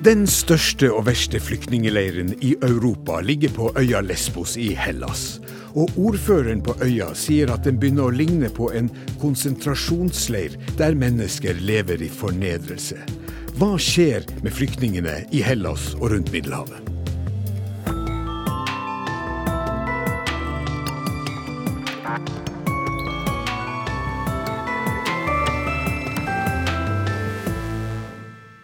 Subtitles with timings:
[0.00, 5.42] Den største og verste flyktningeleiren i Europa ligger på øya Lesbos i Hellas.
[5.76, 8.88] Og ordføreren på øya sier at den begynner å ligne på en
[9.20, 12.96] konsentrasjonsleir der mennesker lever i fornedrelse.
[13.60, 16.99] Hva skjer med flyktningene i Hellas og rundt Middelhavet?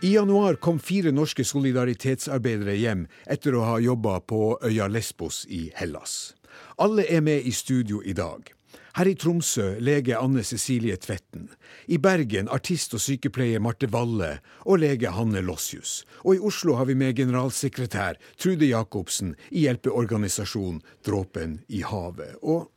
[0.07, 3.01] I januar kom fire norske solidaritetsarbeidere hjem
[3.33, 6.37] etter å ha jobba på øya Lesbos i Hellas.
[6.79, 8.53] Alle er med i studio i dag.
[9.01, 11.49] Her i Tromsø lege Anne Cecilie Tvetten.
[11.91, 14.29] I Bergen artist og sykepleier Marte Valle
[14.63, 16.05] og lege Hanne Lossius.
[16.23, 22.37] Og i Oslo har vi med generalsekretær Trude Jacobsen i hjelpeorganisasjonen Dråpen i havet.
[22.47, 22.71] Og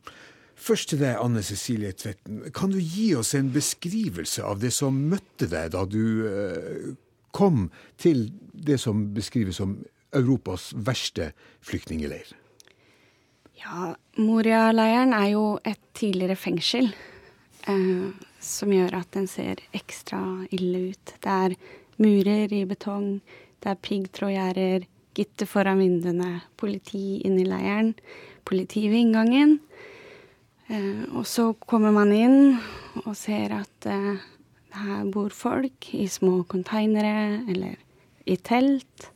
[0.58, 2.48] først til deg, Anne Cecilie Tvetten.
[2.58, 6.90] Kan du gi oss en beskrivelse av det som møtte deg da du uh,
[7.32, 9.80] kom til det som beskrives som
[10.16, 12.32] Europas verste flyktningeleir?
[13.60, 16.94] Ja, Moria-leiren er jo et tidligere fengsel.
[17.68, 20.22] Eh, som gjør at den ser ekstra
[20.56, 21.14] ille ut.
[21.20, 21.56] Det er
[22.00, 23.20] murer i betong,
[23.60, 27.94] det er piggtrådgjerder, gitter foran vinduene, politi inne i leiren,
[28.48, 29.58] politi ved inngangen.
[30.70, 32.40] Eh, og så kommer man inn
[33.04, 34.24] og ser at eh,
[34.76, 37.78] her bor folk i små konteinere eller
[38.30, 39.10] i telt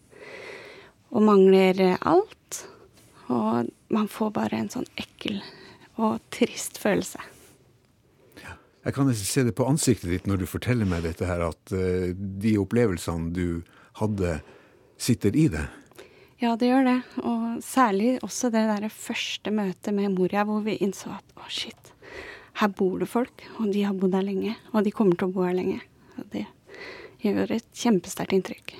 [1.13, 2.63] og mangler alt.
[3.33, 5.39] Og man får bare en sånn ekkel
[6.01, 7.21] og trist følelse.
[8.41, 11.75] Ja, jeg kan se det på ansiktet ditt når du forteller meg dette her, at
[11.75, 13.61] uh, de opplevelsene du
[14.01, 14.39] hadde,
[14.97, 15.67] sitter i det.
[16.41, 16.99] Ja, det gjør det.
[17.23, 21.92] Og særlig også det der første møtet med Moria, hvor vi innså at å, shit,
[22.59, 24.55] her bor det folk, og de har bodd her lenge.
[24.73, 25.79] Og de kommer til å bo her lenge.
[26.19, 26.45] Og det
[27.23, 28.75] gjør et kjempesterkt inntrykk.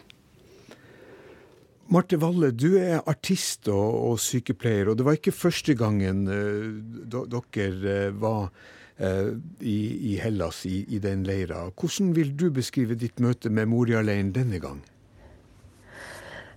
[1.94, 6.80] Marte Valle, du er artist og, og, sykepleier, og det var ikke første gangen uh,
[7.12, 9.78] dere uh, var uh, i,
[10.14, 11.68] i, Hellas, i, i, den leira.
[11.76, 14.82] Hvordan vil du beskrive ditt møte med Moria-leiren denne gang?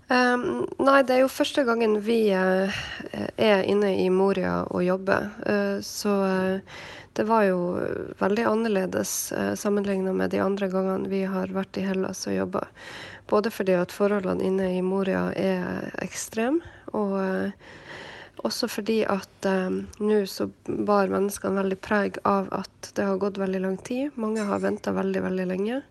[0.07, 5.33] Um, nei, det er jo første gangen vi er inne i Moria og jobber.
[5.83, 6.15] så
[7.17, 7.59] det var jo
[8.21, 12.67] veldig annerledes sammenligna med de andre gangene vi har vært i Hellas og jobba.
[13.27, 16.61] Både fordi at forholdene inne i Moria er ekstreme,
[16.93, 17.17] og
[18.45, 19.49] også fordi at
[19.99, 24.15] nå så bar menneskene veldig preg av at det har gått veldig lang tid.
[24.15, 25.83] Mange har venta veldig, veldig lenge.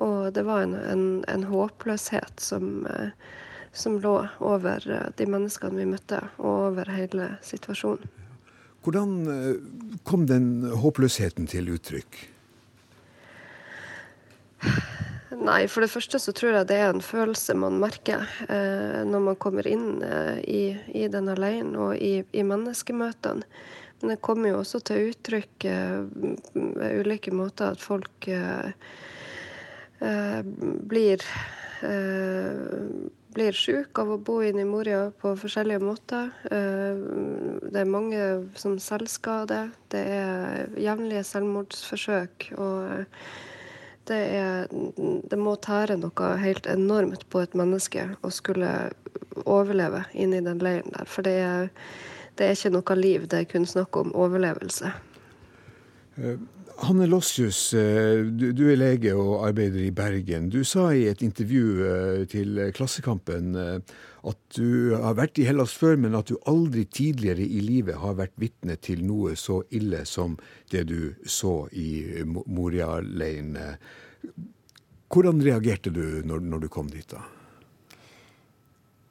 [0.00, 3.12] Og det var en, en, en håpløshet som, eh,
[3.72, 8.08] som lå over eh, de menneskene vi møtte, og over hele situasjonen.
[8.80, 9.56] Hvordan eh,
[10.08, 12.22] kom den håpløsheten til uttrykk?
[15.40, 19.22] Nei, for det første så tror jeg det er en følelse man merker eh, når
[19.28, 20.64] man kommer inn eh, i,
[21.00, 23.46] i denne leiren og i, i, menneskemøtene.
[24.00, 26.02] Men det kommer jo også til uttrykk eh,
[27.00, 28.72] ulike måter at folk eh,
[30.00, 31.24] blir
[33.34, 36.30] blir syk av å bo i Moria på forskjellige måter.
[36.50, 36.98] Eh,
[37.70, 38.24] det er mange
[38.58, 39.70] som selvskader.
[39.92, 42.50] Det er jevnlige selvmordsforsøk.
[42.58, 43.06] Og
[44.10, 44.70] det, er,
[45.30, 48.90] det må tære noe helt enormt på et menneske å skulle
[49.46, 51.06] overleve inne i den leiren der.
[51.06, 51.70] For det er,
[52.38, 54.90] det er ikke noe liv, det er kun snakk om overlevelse.
[56.80, 60.48] Hanne Lossius, eh, du, er lege og arbeider i Bergen.
[60.48, 63.98] Du sa i et intervju eh, til Klassekampen eh,
[64.30, 68.16] at du har vært i Hellas før, men at du aldri tidligere i livet har
[68.16, 70.38] vært vitne til noe så ille som
[70.72, 73.58] det du så i Moria-leiren.
[75.12, 77.26] Hvordan reagerte du når du kom dit da?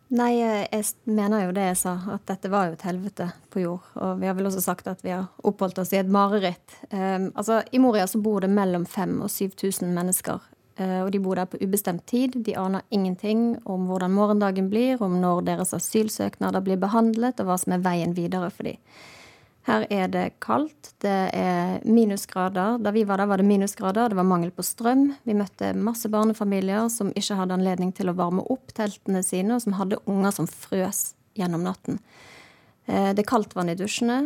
[0.09, 3.89] Nei, jeg mener jo det jeg sa, at dette var jo et helvete på jord.
[4.01, 6.80] Og vi har vel også sagt at vi har oppholdt oss i et mareritt.
[6.89, 10.48] Um, altså, I Moria så bor det mellom 5000 og 7000 mennesker.
[10.80, 12.39] Uh, og de bor der på ubestemt tid.
[12.42, 17.60] De aner ingenting om hvordan morgendagen blir, om når deres asylsøknader blir behandlet, og hva
[17.62, 18.81] som er veien videre for dem.
[19.67, 22.79] Her er det kaldt, det er minusgrader.
[22.81, 25.09] Da vi var der, var det minusgrader, det var mangel på strøm.
[25.27, 29.65] Vi møtte masse barnefamilier som ikke hadde anledning til å varme opp teltene sine, og
[29.65, 32.00] som hadde unger som frøs gjennom natten.
[32.88, 34.21] Eh, det er kaldt vann i dusjene.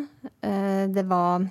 [0.45, 1.47] Eh, det var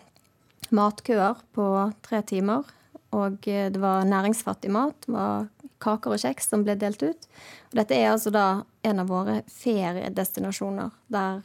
[0.73, 1.67] matkøer på
[2.07, 2.71] tre timer.
[3.13, 4.97] Og eh, det var næringsfattig mat.
[5.05, 5.51] Det var
[5.83, 7.27] kaker og kjeks som ble delt ut.
[7.73, 8.47] Og dette er altså da
[8.87, 11.43] en av våre feriedestinasjoner der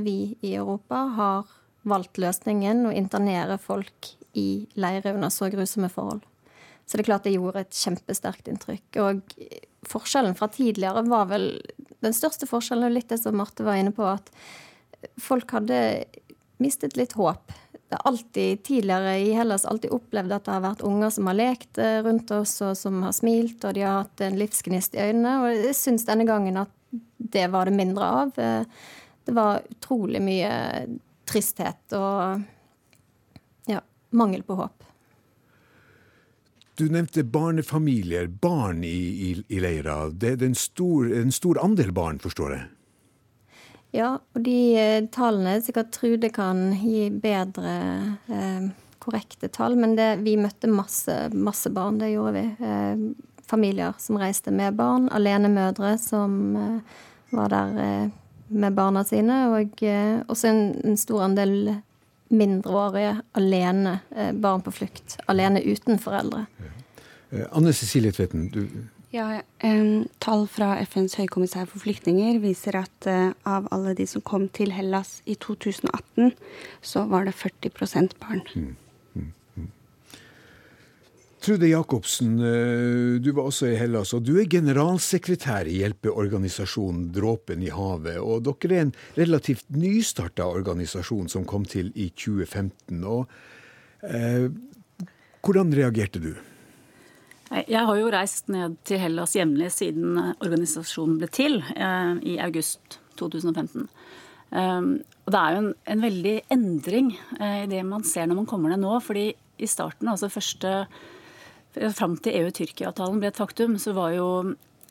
[0.00, 1.50] vi i Europa har
[1.88, 6.22] valgt løsningen å internere folk i leire under så grusomme forhold.
[6.86, 8.98] Så det er klart det gjorde et kjempesterkt inntrykk.
[9.02, 9.36] Og
[9.88, 11.46] forskjellen fra tidligere var vel
[12.02, 14.26] Den største forskjellen og litt det som Marte var inne på, at
[15.22, 15.76] folk hadde
[16.58, 17.52] mistet litt håp.
[17.70, 21.38] Det er alltid tidligere i Hellas alltid opplevd at det har vært unger som har
[21.38, 25.04] lekt eh, rundt oss, og som har smilt, og de har hatt en livsgnist i
[25.04, 25.36] øynene.
[25.44, 26.74] Og jeg syns denne gangen at
[27.36, 28.34] det var det mindre av.
[28.34, 28.66] Eh,
[29.22, 30.50] det var utrolig mye
[31.28, 32.42] tristhet og
[33.70, 34.84] ja, mangel på håp.
[36.80, 38.96] Du nevnte barnefamilier, barn i,
[39.28, 40.06] i, i leira.
[40.08, 42.68] Det er en stor, en stor andel barn, forstår jeg?
[43.92, 47.74] Ja, og de eh, tallene sikkert Trude kan gi bedre
[48.32, 48.70] eh,
[49.04, 52.46] korrekte tall, men det, vi møtte masse, masse barn, det gjorde vi.
[52.64, 53.04] Eh,
[53.52, 56.98] familier som reiste med barn, alenemødre som eh,
[57.36, 58.10] var der eh,
[58.52, 61.74] med barna sine, og eh, også en, en, stor andel
[62.32, 63.98] mindreårige alene,
[64.40, 65.18] barn på flukt.
[65.28, 66.46] Alene uten foreldre.
[67.52, 68.62] Anne Cecilie Tvetten, du
[69.12, 74.24] ja, um, Tall fra FNs høykommissær for flyktninger viser at uh, av alle de som
[74.24, 76.32] kom til Hellas i 2018,
[76.80, 78.40] så var det 40% barn.
[78.56, 78.70] Mm.
[81.42, 87.64] Trude Jacobsen, uh, du var også i Hellas, og du er generalsekretær i hjelpeorganisasjonen Dråpen
[87.66, 88.20] i havet.
[88.22, 93.02] Og dere er en relativt nystarta organisasjon som kom til i 2015.
[93.02, 93.26] Og,
[94.06, 94.46] eh,
[95.42, 96.32] hvordan reagerte du?
[97.52, 102.38] Jeg har jo reist ned til Hellas jevnlig siden eh, organisasjonen ble til eh, i
[102.40, 103.88] august 2015.
[104.52, 104.88] Um,
[105.24, 108.48] og det er jo en, en veldig endring eh, i det man ser når man
[108.48, 108.98] kommer ned nå.
[109.04, 110.86] fordi i starten, altså første
[111.72, 114.28] Fram til EU-Tyrkia-avtalen ble et faktum, så var jo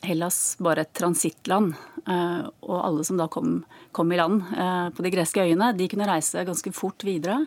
[0.02, 1.76] Hellas bare et transittland.
[2.08, 3.60] Uh, og alle som da kom,
[3.94, 7.44] kom i land uh, på de greske øyene, de kunne reise ganske fort videre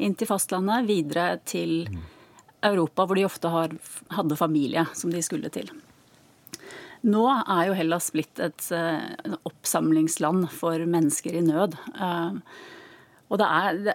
[0.00, 1.82] inn til fastlandet, videre til
[2.64, 3.74] Europa, hvor de ofte har,
[4.14, 5.68] hadde familie som de skulle til.
[7.04, 11.76] Nå er jo Hellas blitt et uh, oppsamlingsland for mennesker i nød.
[13.28, 13.94] Og er, det,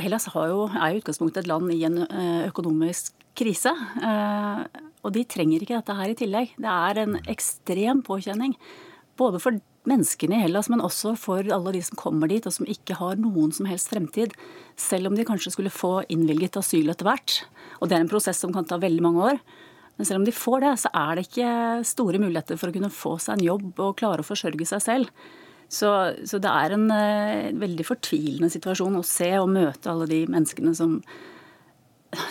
[0.00, 2.00] Hellas jo, er i utgangspunktet et land i en
[2.48, 3.72] økonomisk krise.
[5.00, 6.54] og de trenger ikke dette her i tillegg.
[6.60, 8.56] Det er en ekstrem påkjenning.
[9.20, 9.56] Både for
[9.88, 13.20] menneskene i Hellas, men også for alle de som kommer dit og som ikke har
[13.20, 14.34] noen som helst fremtid.
[14.80, 17.40] Selv om de kanskje skulle få innvilget asyl etter hvert.
[17.80, 19.42] Og det er en prosess som kan ta veldig mange år.
[19.96, 21.52] Men selv om de får det, så er det ikke
[21.88, 25.10] store muligheter for å kunne få seg en jobb og klare å forsørge seg selv.
[25.70, 25.90] Så,
[26.26, 30.72] så det er en uh, veldig fortvilende situasjon å se og møte alle de menneskene
[30.74, 30.96] som,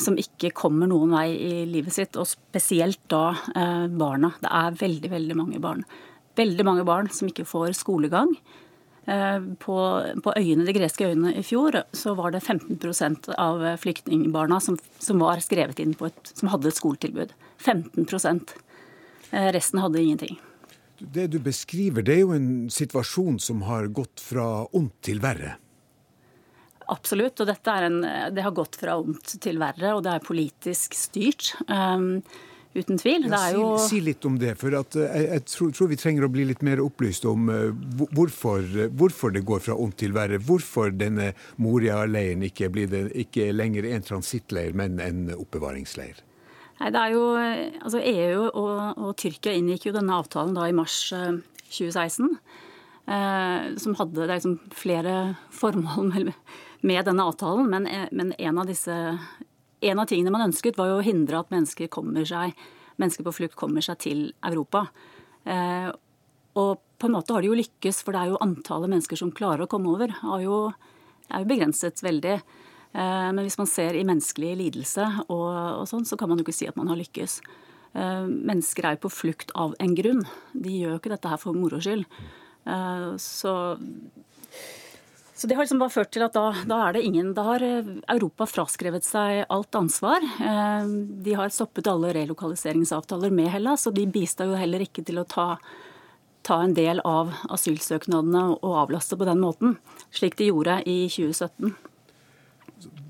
[0.04, 4.34] som ikke kommer noen vei i livet sitt, og spesielt da eh, barna.
[4.42, 5.86] Det er veldig, veldig mange barn.
[6.40, 8.34] Veldig mange barn som ikke får skolegang.
[9.10, 9.78] Eh, på,
[10.24, 15.24] på, øyene, de greske øyene i fjor så var det 15% av flyktningbarna som, som,
[15.24, 17.34] var skrevet inn på et, som hadde et skoletilbud.
[17.64, 18.06] 15
[19.32, 20.38] eh, Resten hadde ingenting.
[21.00, 25.56] Det du beskriver, det er jo en situasjon som har gått fra ondt til verre.
[26.90, 28.00] Absolutt, og en,
[28.34, 31.52] det har gått fra ondt til verre, og det er politisk styrt.
[31.70, 32.22] Um,
[32.74, 33.28] uten tvil.
[33.30, 33.66] Ja, si, jo...
[33.82, 36.64] si, litt om det, for at, jeg, jeg tror, tror, vi trenger å bli litt
[36.66, 38.66] mer opplyst om uh, hvorfor,
[38.98, 40.42] hvorfor, det går fra ondt til verre.
[40.42, 42.72] Hvorfor denne Moria-leiren ikke,
[43.26, 46.24] ikke lenger er en transittleir, men en oppbevaringsleir.
[46.80, 47.24] Nei, det er jo,
[47.84, 52.38] altså EU og, og, Tyrkia inngikk jo denne avtalen da i mars 2016.
[53.10, 55.14] Uh, som hadde liksom flere
[55.50, 56.36] formål med,
[56.82, 58.96] med denne avtalen, men, men en av disse
[59.80, 61.90] en av tingene man ønsket, var jo å hindre at mennesker,
[62.28, 62.56] seg,
[63.00, 64.88] mennesker på flukt kommer seg til Europa.
[65.48, 65.88] Eh,
[66.60, 69.32] og på en måte har de jo lykkes, for det er jo antallet mennesker som
[69.36, 70.66] klarer å komme over, er jo,
[71.30, 72.36] er jo begrenset veldig.
[72.92, 76.48] Eh, men hvis man ser i menneskelig lidelse og, og, sånn, så kan man jo
[76.48, 77.40] ikke si at man har lykkes.
[77.96, 80.26] Eh, mennesker er jo på flukt av en grunn.
[80.52, 82.04] De gjør jo ikke dette her for moro skyld.
[82.68, 83.56] Eh, så
[85.40, 87.64] så det har liksom bare ført til at da, da, er det ingen Da har
[87.64, 90.20] eh, Europa fraskrevet seg alt ansvar.
[90.20, 90.90] Eh,
[91.24, 95.24] de har stoppet alle relokaliseringsavtaler med Hellas, og de bistår jo heller ikke til å
[95.24, 95.54] ta,
[96.44, 99.78] ta en del av asylsøknadene og avlaste på den måten,
[100.12, 101.72] slik de gjorde i 2017.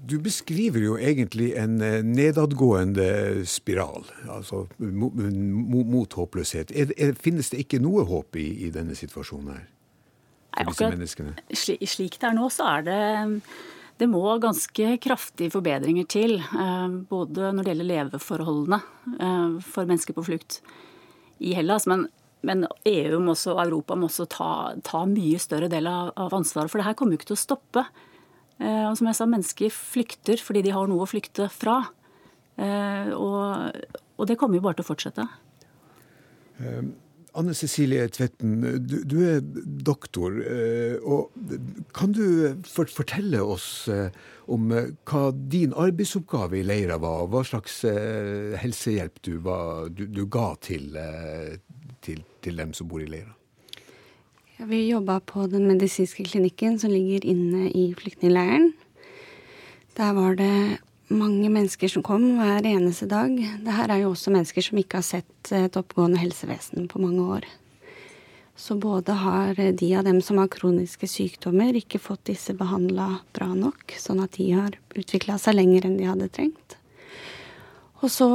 [0.09, 3.09] Du beskriver jo egentlig en eh, nedadgående
[3.49, 6.77] spiral, altså mot håpløshet.
[7.17, 9.67] finnes det ikke noe håp i, i denne situasjonen her?
[10.53, 11.35] For disse menneskene?
[11.55, 12.99] Slik det er nå, så er det
[13.99, 16.37] det må ganske kraftige forbedringer til.
[16.39, 18.79] Eh, både når det gjelder leveforholdene
[19.19, 20.61] eh, for mennesker på flukt
[21.43, 21.87] i Hellas.
[21.89, 22.05] Men,
[22.47, 24.51] men EU og Europa må også ta,
[24.87, 26.71] ta mye større del av, av, ansvaret.
[26.71, 27.85] For det her kommer jo ikke til å stoppe.
[28.59, 31.81] Eh, og som jeg sa, mennesker flykter fordi de har noe å flykte fra.
[32.59, 33.85] Og,
[34.19, 35.23] og det kommer jo bare til å fortsette.
[37.39, 39.39] Anne Cecilie Tvetten, du, du, er
[39.85, 40.35] doktor.
[41.07, 41.31] og
[41.95, 43.87] Kan du fortelle oss
[44.49, 44.67] om
[45.07, 47.81] hva din arbeidsoppgave i leira var, og hva slags
[48.59, 50.91] helsehjelp du, var, du, du ga til,
[52.03, 53.31] til, til, dem som bor i leira?
[54.57, 58.73] Ja, vi jobba på den medisinske klinikken som ligger inne i flyktningleiren.
[59.95, 63.33] Der var det mange mennesker som kom hver eneste dag.
[63.65, 67.25] Det her er jo også mennesker som ikke har sett et oppgående helsevesen på mange
[67.37, 67.49] år.
[68.59, 73.53] Så både har de av dem som har kroniske sykdommer, ikke fått disse behandla bra
[73.55, 76.75] nok, sånn at de har utvikla seg lenger enn de hadde trengt.
[78.03, 78.29] Og så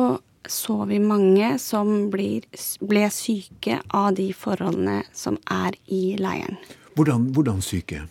[0.46, 2.44] så vi mange som blir,
[2.84, 6.58] ble syke av de forholdene som er i leiren.
[6.94, 8.04] Hvordan, hvordan syke?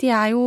[0.00, 0.44] De er jo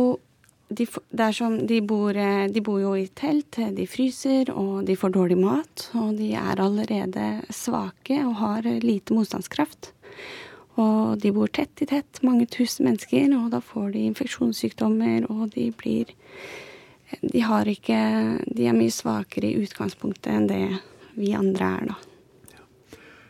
[0.68, 0.86] de,
[1.32, 5.38] som, de, bor, eh, de, bor, jo i telt, de fryser, og de får dårlig
[5.38, 5.88] mat.
[5.94, 9.92] Og de er allerede svake og har lite motstandskraft.
[10.76, 15.54] Og de bor tett i tett, mange tusen mennesker, og da får de infeksjonssykdommer, og
[15.54, 16.12] de blir
[17.22, 17.96] De har ikke
[18.50, 20.80] De er mye svakere i utgangspunktet enn det
[21.14, 21.96] vi andre er, da.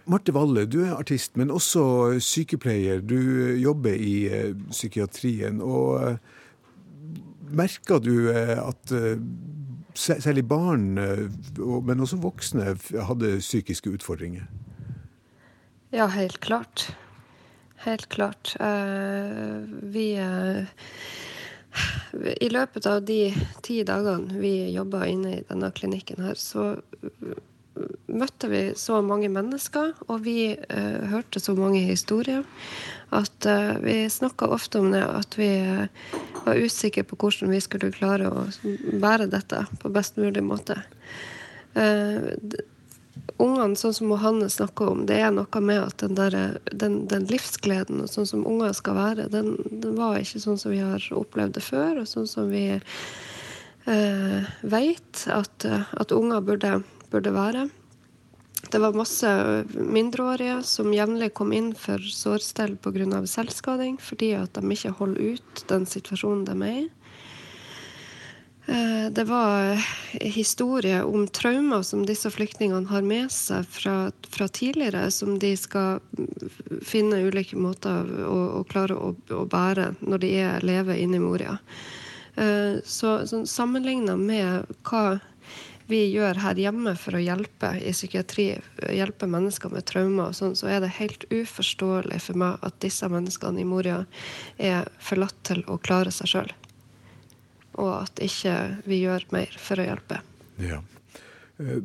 [0.07, 3.01] Marte Valle, du er artist, men også sykepleier.
[3.03, 3.19] Du
[3.59, 5.61] jobber i eh, psykiatrien.
[5.61, 6.19] og
[7.57, 9.17] Merka du eh, at eh,
[9.97, 11.27] særlig barn, eh,
[11.87, 12.75] men også voksne,
[13.09, 14.45] hadde psykiske utfordringer?
[15.95, 16.91] Ja, helt klart.
[17.87, 18.57] Helt klart.
[19.93, 20.07] Vi
[22.41, 23.21] I løpet av de
[23.63, 26.75] ti dagene vi jobba inne i denne klinikken her, så
[28.11, 30.57] møtte vi så mange mennesker, og vi
[31.13, 32.43] hørte så mange historier
[33.15, 35.87] at uh, vi snakka ofte om det, at vi uh,
[36.45, 38.47] var usikre på hvordan vi skulle klare å
[39.03, 40.81] bære dette på best mulig måte.
[41.77, 42.35] Uh,
[43.39, 47.29] ungene, sånn som Hanne snakker om, det er noe med at den, der, den, den
[47.31, 51.57] livsgleden sånn som unger skal være, den, den, var ikke sånn som vi har opplevd
[51.59, 52.67] det før, og sånn som vi
[53.87, 56.79] uh, veit at, at unger burde,
[57.13, 57.69] burde være.
[58.71, 59.31] Det var masse
[59.73, 63.27] mindreårige som jevnlig kom inn for sårstell pga.
[63.27, 66.87] selvskading, fordi at de ikke holder ut den situasjonen de er i.
[68.67, 69.79] Eh, det var
[70.21, 76.01] historier om traumer som disse flyktningene har med seg fra, fra tidligere, som de skal
[76.83, 81.23] finne ulike måter å, å klare å, å, bære når de er, lever inne i
[81.23, 81.55] Moria.
[82.35, 85.21] Eh, så, så sammenligna med hva
[85.87, 88.49] vi gjør her hjemme for å hjelpe i psykiatri,
[88.91, 93.07] hjelpe mennesker med traumer, og sånn, så er det helt uforståelig for meg at disse
[93.11, 94.03] menneskene i Moria
[94.59, 96.53] er forlatt til å klare seg sjøl.
[97.77, 98.57] Og at ikke
[98.89, 100.21] vi gjør mer for å hjelpe.
[100.63, 100.81] Ja.
[101.59, 101.79] Eh,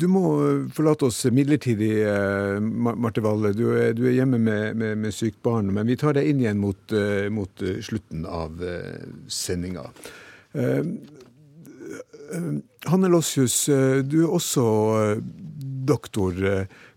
[0.00, 0.24] du må
[0.74, 3.52] forlate oss midlertidig, eh, Marte Valle.
[3.56, 5.72] Du er, du er hjemme med, med, med, sykt barn.
[5.76, 8.60] Men vi tar deg inn igjen mot, eh, mot slutten av
[9.28, 9.86] sendinga.
[12.32, 14.64] Eh, Hanne Lossius, eh, du er også
[15.00, 15.22] eh,
[15.86, 16.36] doktor.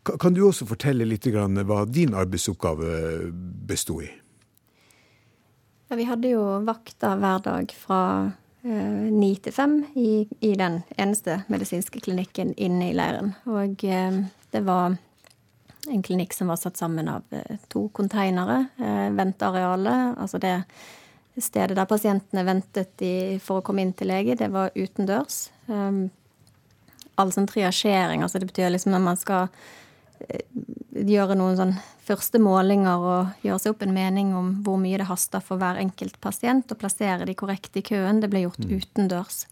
[0.04, 3.32] Kan du også fortelle litt hva din arbeidsoppgave
[3.68, 4.10] besto i?
[5.90, 8.00] Ja, vi hadde jo vakter hver dag fra
[8.64, 13.34] ni til fem i, den eneste medisinske klinikken inne i leiren.
[13.44, 14.96] Og det var
[15.92, 17.28] en klinikk som var satt sammen av
[17.68, 18.62] to konteinere.
[19.18, 20.54] Ventearealet, altså det
[21.42, 25.48] stedet der pasientene ventet i, for å komme inn til lege, det var utendørs.
[25.66, 26.06] Um,
[27.18, 30.44] all sånn triasjering, altså det betyr liksom når man skal uh,
[30.94, 31.74] gjøre noen sånn
[32.04, 35.80] første målinger og gjøre seg opp en mening om hvor mye det haster for hver
[35.82, 38.76] enkelt pasient, og plassere de korrekt i køen, det ble gjort mm.
[38.78, 39.44] utendørs.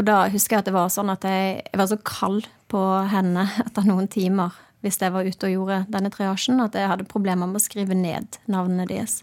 [0.00, 2.82] Og da husker jeg at det var sånn at jeg, jeg var så kald på
[3.12, 7.06] hendene etter noen timer hvis jeg var ute og gjorde denne triasjen, at jeg hadde
[7.06, 9.20] problemer med å skrive ned navnene deres.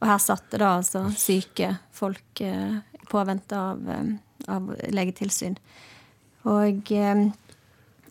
[0.00, 2.80] Og her satt det da altså syke folk eh,
[3.10, 4.10] i av, eh,
[4.48, 5.56] av, legetilsyn.
[6.48, 7.24] Og eh,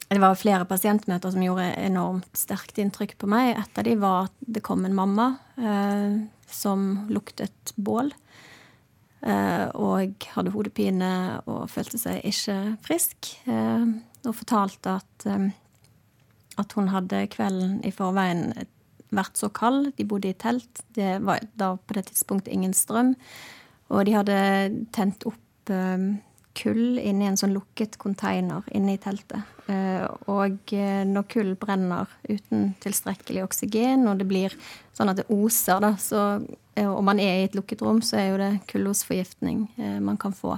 [0.10, 3.56] det var flere pasientmøter som gjorde enormt sterkt inntrykk på meg.
[3.58, 6.20] Et av de var at det kom en mamma eh,
[6.50, 8.14] som luktet bål.
[9.20, 11.14] Eh, og hadde hodepine
[11.50, 13.34] og følte seg ikke frisk.
[13.50, 15.26] Og fortalte at,
[16.60, 18.50] at hun hadde kvelden i forveien
[19.16, 19.92] vært så kald.
[19.98, 20.84] De bodde i telt.
[20.96, 23.16] Det var da på det tidspunktet ingen strøm.
[23.90, 24.40] Og de hadde
[24.94, 26.12] tent opp um,
[26.60, 29.46] kull inni en sånn lukket container inne i teltet.
[29.70, 34.56] Uh, og uh, når kull brenner uten tilstrekkelig oksygen, og det blir
[34.98, 36.24] sånn at det oser, da, så,
[36.86, 39.66] og man er i et lukket rom, så er jo det kullosforgiftning
[40.04, 40.58] man kan få.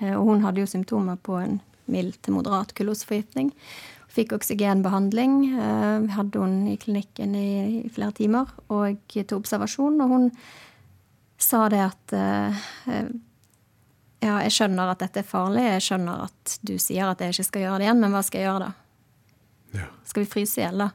[0.00, 1.58] og hun hadde jo symptomer på en
[1.90, 3.52] mild til moderat kullosforgiftning.
[4.08, 5.34] Fikk oksygenbehandling.
[5.52, 7.48] Vi hadde henne i klinikken i,
[7.92, 10.00] flere timer og til observasjon.
[10.00, 10.28] Og hun
[11.38, 12.14] sa det at
[14.18, 17.46] ja, jeg skjønner at dette er farlig, jeg skjønner at du sier at jeg ikke
[17.46, 18.70] skal gjøre det igjen, men hva skal jeg gjøre da?
[19.78, 19.86] Ja.
[20.08, 20.88] Skal vi fryse i hjel, da?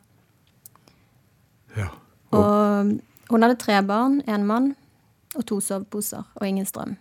[1.77, 1.87] Ja.
[2.33, 4.73] Og, og hun hadde tre barn, én mann
[5.37, 6.97] og to soveposer, og ingen strøm.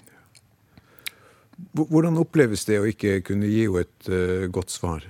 [1.76, 5.04] Hvordan oppleves det å ikke kunne gi henne et uh, godt svar?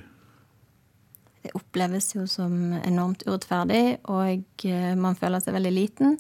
[1.43, 6.17] Det oppleves jo som enormt urettferdig, og uh, man føler seg veldig liten.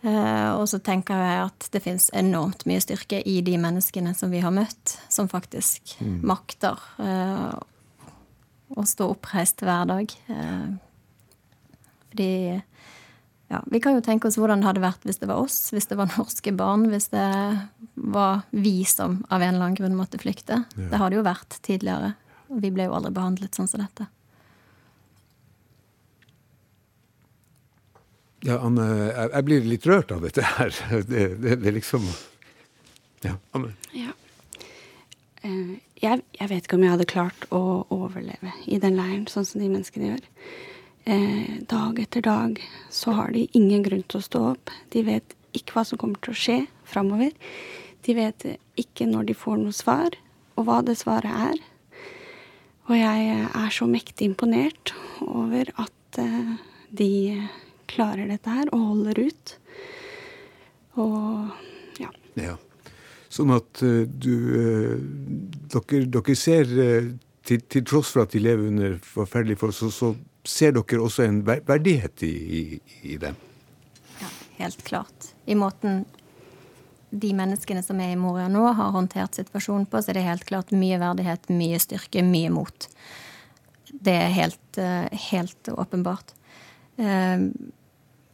[0.00, 4.32] Uh, og så tenker jeg at det fins enormt mye styrke i de menneskene som
[4.32, 6.20] vi har møtt, som faktisk mm.
[6.24, 6.80] makter
[8.70, 10.12] å stå oppreist hver dag.
[12.08, 12.32] fordi
[13.50, 15.90] ja, Vi kan jo tenke oss hvordan det hadde vært hvis det var oss, hvis
[15.90, 17.26] det var norske barn, hvis det
[18.14, 20.62] var vi som av en eller annen grunn måtte flykte.
[20.76, 20.90] Ja.
[20.92, 22.14] Det har det jo vært tidligere.
[22.50, 24.08] Vi ble jo aldri behandlet sånn som dette.
[28.46, 30.72] Ja, Anne, jeg blir litt rørt av dette her.
[31.10, 32.06] Det, det, det liksom
[33.26, 33.74] Ja, Anne?
[33.92, 34.14] Ja.
[35.44, 39.44] Eh, jeg, jeg, vet ikke om jeg hadde klart å overleve i den leiren, sånn
[39.44, 40.24] som de menneskene gjør
[41.04, 44.72] eh, dag etter dag så har de ingen grunn til å stå opp.
[44.92, 47.32] De vet ikke hva som kommer til å skje framover.
[48.06, 48.46] De vet
[48.80, 50.16] ikke når de får noe svar,
[50.56, 51.60] og hva det svaret er.
[52.90, 54.90] Og jeg er så mektig imponert
[55.22, 56.54] over at eh,
[56.90, 57.12] de
[57.90, 59.52] klarer dette her og holder ut.
[60.98, 62.10] Og ja.
[62.34, 62.56] ja.
[63.30, 64.34] Sånn at uh, du
[65.70, 66.66] dere, dere, ser
[67.46, 70.10] til, til, tross for at de lever under forferdelige forhold, så, så
[70.42, 72.62] ser dere også en verdighet i, i,
[73.14, 73.38] i dem?
[74.18, 74.30] Ja,
[74.64, 75.30] helt klart.
[75.46, 76.02] I måten
[77.10, 80.46] de menneskene som er i Moria nå, har håndtert situasjonen på, så er det helt
[80.48, 82.86] klart mye verdighet, mye styrke, mye mot.
[83.90, 86.34] Det er helt, eh, helt åpenbart.
[86.96, 87.46] Eh,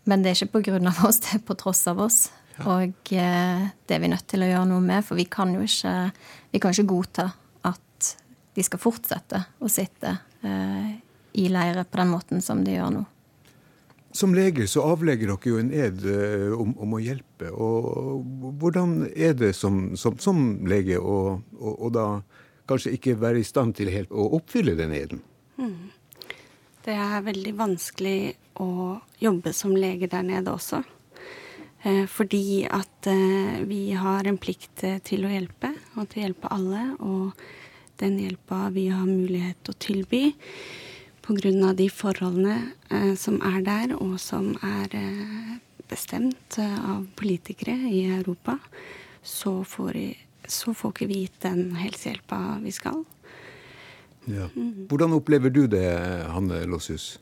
[0.07, 2.21] men det er ikke på grunn av oss, det er på tross av oss.
[2.59, 2.69] Ja.
[2.77, 5.65] Og eh, det er vi nødt til å gjøre noe med, for vi kan jo
[5.65, 5.97] ikke,
[6.53, 7.31] vi kan ikke godta
[7.65, 8.15] at
[8.57, 10.19] de skal fortsette å sitte
[11.37, 13.01] i leire på den måten som de gjør nå.
[14.17, 17.51] Som leger så avlegger dere jo en ed eh, om, om å hjelpe.
[17.53, 18.25] Og
[18.61, 21.41] hvordan er det som, som, som lege å,
[21.93, 22.07] da
[22.71, 25.21] kanskje ikke være i stand til helt å oppfylle den eden?
[25.61, 25.93] Mm.
[26.87, 28.19] Det er veldig vanskelig
[28.63, 30.81] å jobbe som lege der nede også.
[31.85, 36.57] Eh, fordi at eh, vi har en plikt til å hjelpe, og til å hjelpe
[36.57, 36.89] alle.
[37.05, 37.47] Og
[38.01, 40.25] den hjelpa vi har mulighet til å tilby,
[41.27, 41.73] pga.
[41.75, 45.59] de forholdene eh, som er der, og som er eh,
[45.89, 48.59] bestemt eh, av politikere i Europa,
[49.23, 49.99] så får,
[50.47, 53.05] så får ikke vi gitt den helsehjelpa vi skal.
[54.27, 54.49] Ja.
[54.91, 55.87] Hvordan opplever du det,
[56.31, 57.19] Hanne Lossius?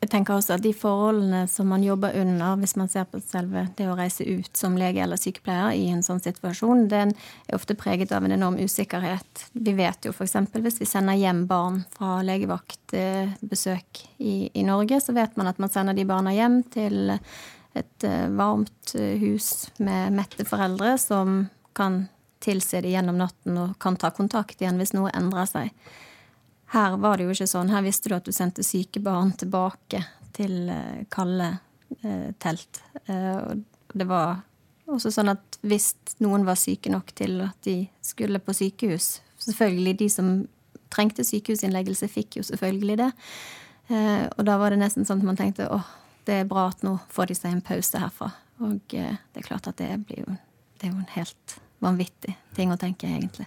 [0.00, 3.66] Jeg tenker også at De forholdene som man jobber under, hvis man ser på selve
[3.76, 7.76] det å reise ut som lege eller sykepleier i en sånn situasjon, den er ofte
[7.76, 9.44] preget av en enorm usikkerhet.
[9.52, 10.38] Vi vet jo f.eks.
[10.56, 15.72] hvis vi sender hjem barn fra legevaktbesøk i, i Norge, så vet man at man
[15.72, 17.12] sender de barna hjem til
[17.76, 21.44] et eh, varmt eh, hus med mette foreldre som
[21.76, 22.06] kan
[22.40, 25.74] tilse det gjennom natten og kan ta kontakt igjen hvis noe endrer seg.
[26.70, 27.72] Her var det jo ikke sånn.
[27.72, 30.04] Her visste du at du sendte syke barn tilbake
[30.36, 31.48] til eh, kalde
[32.02, 32.82] eh, telt.
[33.06, 34.44] Eh, og det var
[34.90, 39.94] også sånn at hvis noen var syke nok til at de skulle på sykehus Selvfølgelig,
[40.02, 40.26] de som
[40.92, 43.06] trengte sykehusinnleggelse, fikk jo selvfølgelig det.
[43.88, 45.86] Eh, og da var det nesten sånn at man tenkte åh,
[46.28, 48.28] det er bra at nå får de seg en pause herfra.
[48.60, 50.36] Og eh, det er klart at det blir jo
[50.80, 53.44] Det er jo en helt vanvittig ting å tenke, egentlig.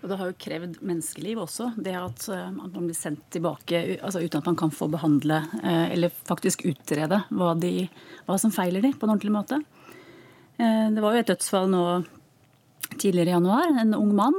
[0.00, 4.22] Og det har jo krevd menneskeliv også, det at, eh, man blir sendt tilbake altså
[4.22, 7.84] uten at man kan få behandle eh, eller faktisk utrede hva, de,
[8.24, 9.60] hva som feiler de på en ordentlig måte.
[10.56, 11.84] Eh, det var jo et dødsfall nå
[12.90, 14.34] tidligere i januar, en ung mann.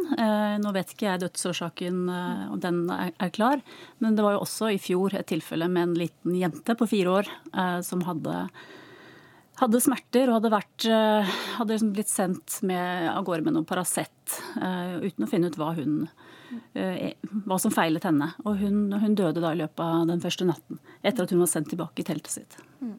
[0.60, 2.02] Nå vet ikke jeg dødsårsaken
[2.52, 3.62] om den er klar,
[4.04, 7.14] men det var jo også i fjor et tilfelle med en liten jente på fire
[7.22, 7.30] år
[7.88, 8.42] som hadde
[9.62, 14.40] hadde smerter og hadde, vært, eh, hadde liksom blitt sendt av gårde med noe Paracet
[14.58, 16.08] uh, uten å finne ut hva, hun,
[16.78, 16.98] uh,
[17.46, 18.32] hva som feilet henne.
[18.46, 21.52] Og hun, hun, døde da i løpet av den første natten, etter at hun var
[21.52, 22.58] sendt tilbake i teltet sitt.
[22.82, 22.98] Mm.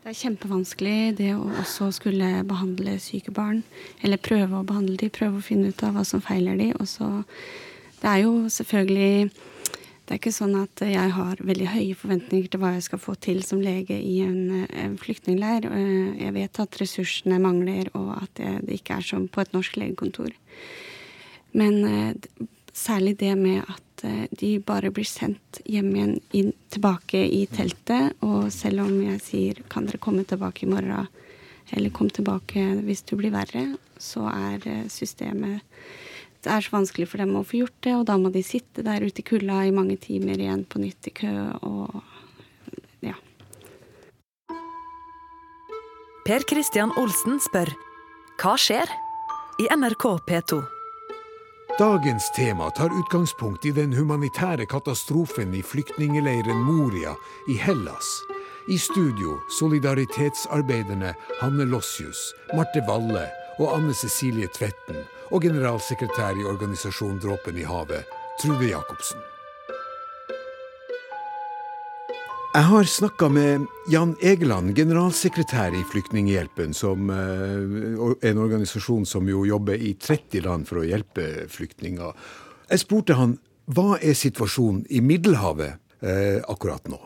[0.00, 3.62] Det er kjempevanskelig det å også skulle behandle syke barn.
[4.04, 6.72] Eller prøve å behandle dem, prøve å finne ut av hva som feiler dem.
[6.80, 7.10] Og så
[8.00, 9.28] Det er jo selvfølgelig
[10.10, 13.12] det er ikke sånn at jeg har veldig høye forventninger til hva jeg skal få
[13.22, 15.68] til som lege i en, en flyktningleir.
[16.18, 20.34] Jeg vet at ressursene mangler, og at det, ikke er som på et norsk legekontor.
[21.54, 22.42] Men eh,
[22.74, 28.18] særlig det med at eh, de bare blir sendt hjem igjen inn, tilbake i teltet.
[28.26, 31.06] Og selv om jeg sier 'kan dere komme tilbake i morgen',
[31.70, 35.62] eller 'kom tilbake hvis du blir verre', så er eh, systemet
[36.44, 38.84] det er så vanskelig for dem å få gjort det, og da må de sitte
[38.86, 41.34] der ute i kulda i mange timer igjen på nytt i kø
[41.68, 42.00] og
[43.04, 43.16] ja.
[46.24, 47.72] Per Christian Olsen spør
[48.40, 48.88] hva skjer
[49.60, 50.62] i NRK P2?
[51.80, 57.14] Dagens tema tar utgangspunkt i den humanitære katastrofen i flyktningeleiren Moria
[57.48, 58.08] i Hellas.
[58.68, 67.20] I studio solidaritetsarbeiderne Hanne Lossius, Marte Valle og Anne Cecilie Tvetten og generalsekretær i organisasjonen
[67.22, 68.08] Dråpen i havet,
[68.40, 69.20] Trude Jacobsen.
[72.50, 79.44] Jeg har snakka med Jan Egeland, generalsekretær i Flyktninghjelpen, som eh, en organisasjon som jo
[79.46, 82.10] jobber i 30 land for å hjelpe flyktninger.
[82.72, 83.36] Jeg spurte han
[83.70, 86.98] hva er situasjonen i Middelhavet eh, akkurat nå?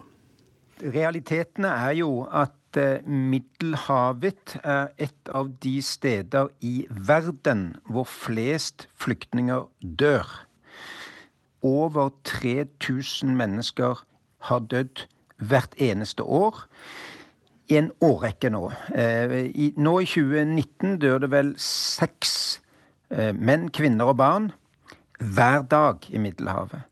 [0.80, 8.88] Realitetene er jo at Eh, Middelhavet er et av de steder i verden hvor flest
[8.98, 10.26] flyktninger dør.
[11.62, 14.04] Over 3000 mennesker
[14.48, 15.06] har dødd
[15.38, 16.64] hvert eneste år.
[17.68, 18.66] I en årrekke nå.
[18.94, 22.60] Eh, nå i 2019 dør det vel seks
[23.10, 24.50] eh, menn, kvinner og barn
[25.20, 26.84] hver dag i Middelhavet.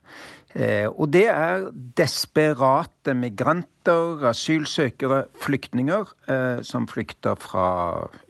[0.55, 7.69] Eh, og det er desperate migranter, asylsøkere, flyktninger eh, som flykter fra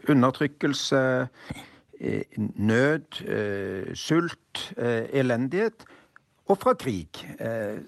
[0.08, 1.02] undertrykkelse,
[2.00, 3.24] eh, nød,
[3.94, 5.87] sult, elendighet.
[6.50, 7.20] Og fra krig.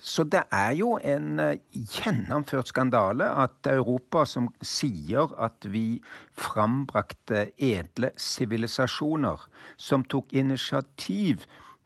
[0.01, 1.41] Så det er jo en
[1.75, 5.99] gjennomført skandale at Europa, som sier at vi
[6.39, 9.43] frambrakte edle sivilisasjoner,
[9.77, 11.45] som tok initiativ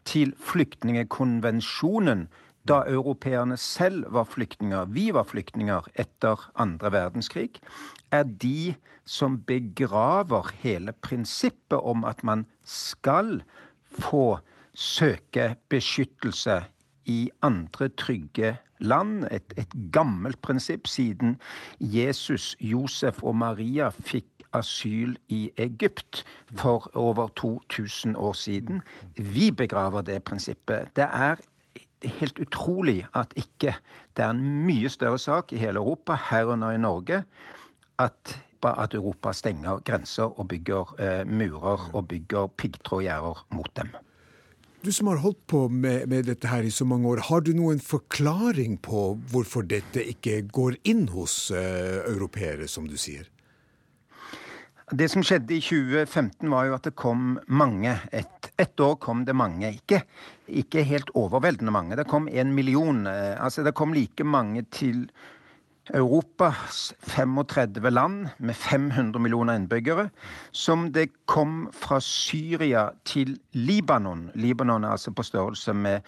[0.08, 2.28] til flyktningekonvensjonen
[2.68, 7.60] da europeerne selv var flyktninger, vi var flyktninger etter andre verdenskrig,
[8.12, 8.74] er de
[9.08, 13.42] som begraver hele prinsippet om at man skal
[13.88, 14.40] få
[14.76, 16.60] søke beskyttelse
[17.08, 19.26] i andre trygge land.
[19.30, 21.36] Et, et gammelt prinsipp siden
[21.80, 26.24] Jesus, Josef og Maria fikk asyl i Egypt
[26.56, 28.82] for over 2000 år siden.
[29.16, 30.88] Vi begraver det prinsippet.
[30.96, 31.36] Det er
[32.04, 33.74] helt utrolig at ikke
[34.16, 37.22] det er en mye større sak i hele Europa, herunder i Norge,
[37.98, 43.90] at, at Europa stenger grenser og bygger eh, murer og bygger piggtrådgjerder mot dem.
[44.80, 47.50] Du som har holdt på med, med, dette her i så mange år, har du
[47.56, 53.26] noen forklaring på hvorfor dette ikke går inn hos uh, europeere, som du sier?
[54.88, 57.92] Det som skjedde i 2015, var jo at det kom mange.
[58.14, 59.74] Et, et år kom det mange.
[59.82, 60.00] Ikke,
[60.46, 61.98] ikke, helt overveldende mange.
[61.98, 63.02] Det kom en million.
[63.10, 65.02] Eh, altså det kom like mange til
[65.94, 70.08] Europas 35 land med 500 millioner innbyggere
[70.52, 74.30] som det kom fra Syria til Libanon.
[74.34, 76.00] Libanon er altså på størrelse med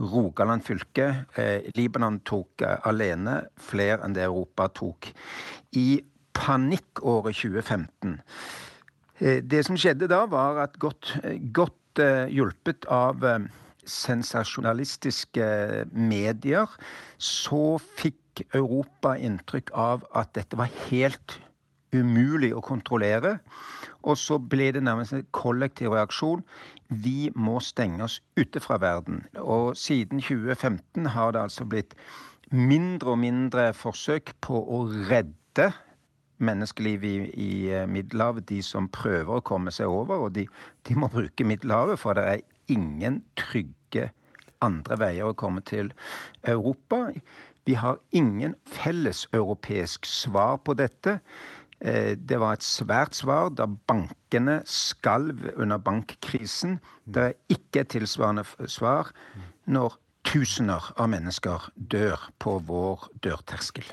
[0.00, 1.08] Rogaland fylke.
[1.36, 5.10] Eh, Libanon tok eh, alene flere enn det Europa tok.
[5.72, 6.00] I
[6.36, 8.20] panikkåret 2015.
[9.20, 13.24] Eh, det som skjedde da, var at godt, eh, godt eh, hjulpet av
[13.86, 15.46] sensasjonalistiske
[15.94, 16.66] medier,
[17.18, 18.18] så fikk
[18.54, 21.38] Europa inntrykk av at dette var helt
[21.94, 23.38] umulig å kontrollere.
[24.06, 26.44] Og så ble det nærmest en kollektiv reaksjon.
[26.88, 29.24] Vi må stenge oss ute fra verden.
[29.40, 31.96] Og siden 2015 har det altså blitt
[32.52, 35.72] mindre og mindre forsøk på å redde
[36.38, 40.26] menneskeliv i, i, eh, Middelhavet, de som prøver å komme seg over.
[40.26, 40.46] Og de,
[40.86, 44.10] de, må bruke Middelhavet, for det er ingen trygge
[44.64, 45.92] andre veier å komme til
[46.46, 47.08] Europa.
[47.66, 51.18] Vi har ingen felleseuropeisk svar på dette.
[51.80, 56.78] Eh, det var et svært svar da bankene skalv under bankkrisen.
[57.04, 59.10] Det er ikke et tilsvarende svar
[59.66, 63.86] når tusener av mennesker dør på vår dørterskel.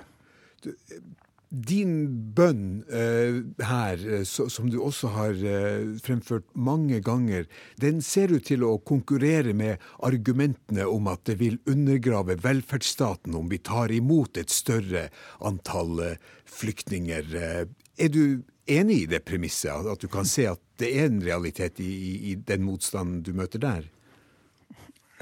[1.54, 7.46] Din bønn eh, her, eh, så, som du også har eh, fremført mange ganger,
[7.78, 13.54] den ser ut til å konkurrere med argumentene om at det vil undergrave velferdsstaten om
[13.54, 15.12] vi tar imot et større
[15.46, 16.18] antall eh,
[16.50, 17.30] flyktninger.
[17.38, 17.64] Eh,
[18.02, 21.78] er du enig i det premisset, at du kan se at det er en realitet
[21.86, 21.94] i,
[22.34, 23.86] i den motstanden du møter der?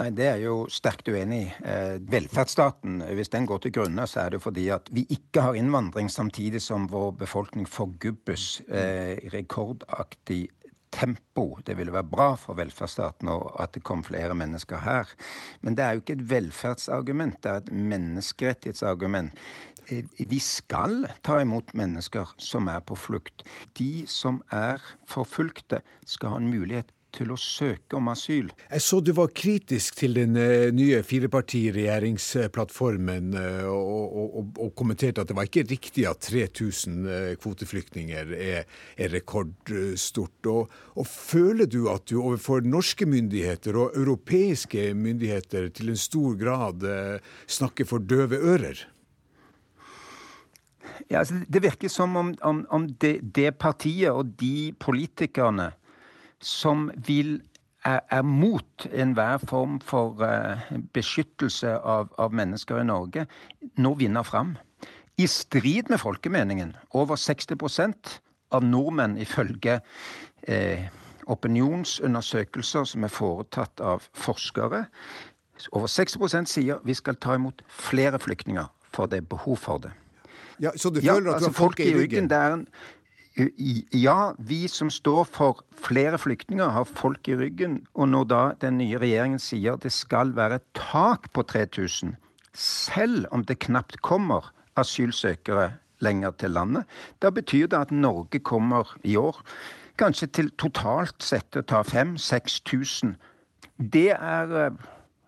[0.02, 1.50] Nei, Det er jo sterkt uenig i.
[1.62, 5.58] Eh, velferdsstaten, hvis den går til grunne, så er det fordi at vi ikke har
[5.60, 10.48] innvandring samtidig som vår befolkning forgubbes eh, rekordaktig
[10.90, 11.60] tempo.
[11.62, 15.12] Det ville være bra for velferdsstaten at det kom flere mennesker her.
[15.62, 19.38] Men det er jo ikke et velferdsargument, det er et menneskerettighetsargument.
[19.86, 23.46] Eh, vi skal ta imot mennesker som er på flukt.
[23.78, 28.52] De som er forfulgte, skal ha en mulighet til å søke om asyl.
[28.72, 35.22] Jeg så du var kritisk til den eh, nye firepartiregjeringsplattformen eh, og, og, og, kommenterte
[35.24, 38.62] at det var ikke riktig at 3000 eh, kvoteflyktninger er,
[38.98, 40.46] er rekordstort.
[40.52, 40.62] Og,
[40.96, 46.84] og, føler du at du overfor norske myndigheter og europeiske myndigheter til en stor grad
[47.52, 48.88] snakker for døve ører?
[51.10, 55.72] Ja, altså, det virker som om, om, om det, det partiet og de politikerne
[56.42, 57.40] som vil
[57.86, 60.62] er, er mot enhver form for uh,
[60.94, 63.26] beskyttelse av, av, mennesker i Norge,
[63.78, 64.56] nå vinner fram.
[65.18, 66.76] I strid med folkemeningen.
[66.98, 68.18] Over 60%
[68.52, 69.80] av nordmenn, ifølge
[70.48, 70.88] eh,
[71.32, 74.86] opinionsundersøkelser som er foretatt av forskere,
[75.78, 79.92] over 60% sier vi skal ta imot flere flyktninger, for det er behov for det.
[80.62, 82.30] Ja, Så du føler ja, at du altså, har folk i ryggen?
[82.30, 82.68] Det er en,
[83.36, 87.86] ja, vi som står for flere flyktninger, har folk i ryggen.
[87.94, 92.16] Og når da den nye regjeringen sier det skal være tak på 3000,
[92.54, 96.84] selv om det knapt kommer asylsøkere lenger til landet,
[97.22, 99.40] da betyr det at Norge kommer i år
[100.02, 103.16] kanskje til totalt sett å ta 5000-6000.
[103.78, 104.80] Det er eh,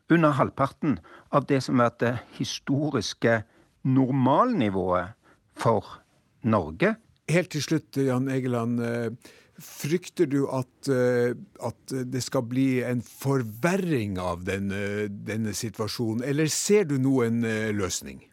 [0.09, 0.97] under halvparten
[1.31, 3.41] av det som har vært det historiske
[3.83, 5.13] normalnivået
[5.59, 5.99] for
[6.43, 6.95] Norge
[7.31, 8.81] Helt til slutt, Jan Egeland.
[8.83, 9.31] Eh,
[9.63, 11.31] frykter du at, eh,
[11.63, 17.71] at, det skal bli en forverring av denne, denne situasjonen, eller ser du noen eh,
[17.71, 18.25] løsning?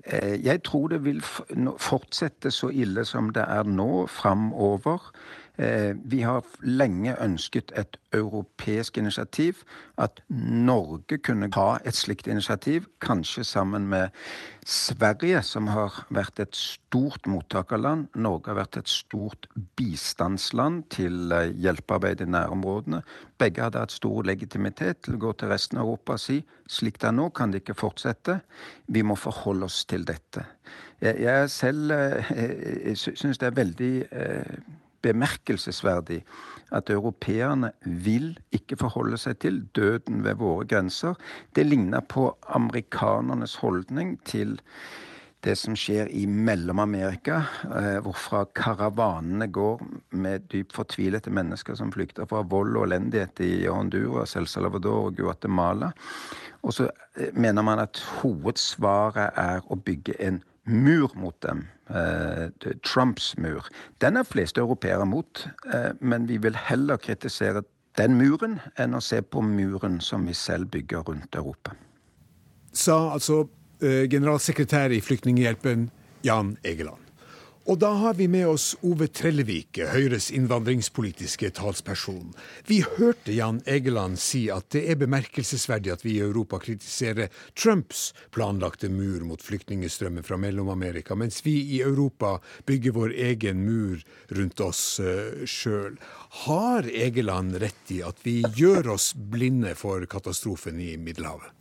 [0.00, 5.10] Jeg tror det vil fortsette så ille som det er nå, framover.
[5.60, 9.58] Eh, vi har lenge ønsket et europeisk initiativ.
[9.98, 14.08] At Norge kunne ha et slikt initiativ, kanskje sammen med
[14.64, 18.08] Sverige, som har vært et stort mottakerland.
[18.14, 23.02] Norge har vært et stort bistandsland til eh, hjelpearbeid i nærområdene.
[23.38, 27.00] Begge hadde hatt stor legitimitet til å gå til resten av Europa og si slik
[27.02, 28.40] det er nå, kan det ikke fortsette.
[28.88, 30.46] Vi må forholde oss til dette.
[31.00, 33.96] Jeg, jeg selv eh, syns det er veldig
[35.02, 36.22] bemerkelsesverdig
[36.76, 41.14] at europeerne vil ikke forholde seg til døden ved våre grenser.
[41.56, 44.58] Det ligner på amerikanernes holdning til
[45.44, 49.80] det som skjer i Mellom-Amerika, eh, hvorfra karavanene går
[50.12, 55.16] med dypt fortvilete mennesker som flykter fra vold og elendighet i Honduras, El Salvador og
[55.16, 55.92] Guatemala.
[56.62, 61.66] Og så eh, mener man at hovedsvaret er å bygge en mur mot dem.
[61.90, 62.48] Eh,
[62.86, 63.66] Trumps mur.
[63.98, 67.62] Den er fleste europeere mot, eh, men vi vil heller kritisere
[67.98, 71.74] den muren enn å se på muren som vi selv bygger rundt Europa.
[72.72, 73.48] Sa altså
[73.82, 75.90] eh, generalsekretær i Flyktninghjelpen
[76.22, 77.09] Jan Egeland.
[77.68, 82.30] Og da har vi med oss Ove Trellevik, Høyres innvandringspolitiske talsperson.
[82.64, 88.14] Vi hørte Jan Egeland si at det er bemerkelsesverdig at vi i Europa kritiserer Trumps
[88.32, 94.00] planlagte mur mot flyktningstrømmen fra Mellom-Amerika, mens vi i Europa bygger vår egen mur
[94.32, 96.00] rundt oss uh, sjøl.
[96.46, 101.52] Har Egeland rett i at vi gjør oss blinde for katastrofen i Middelhavet?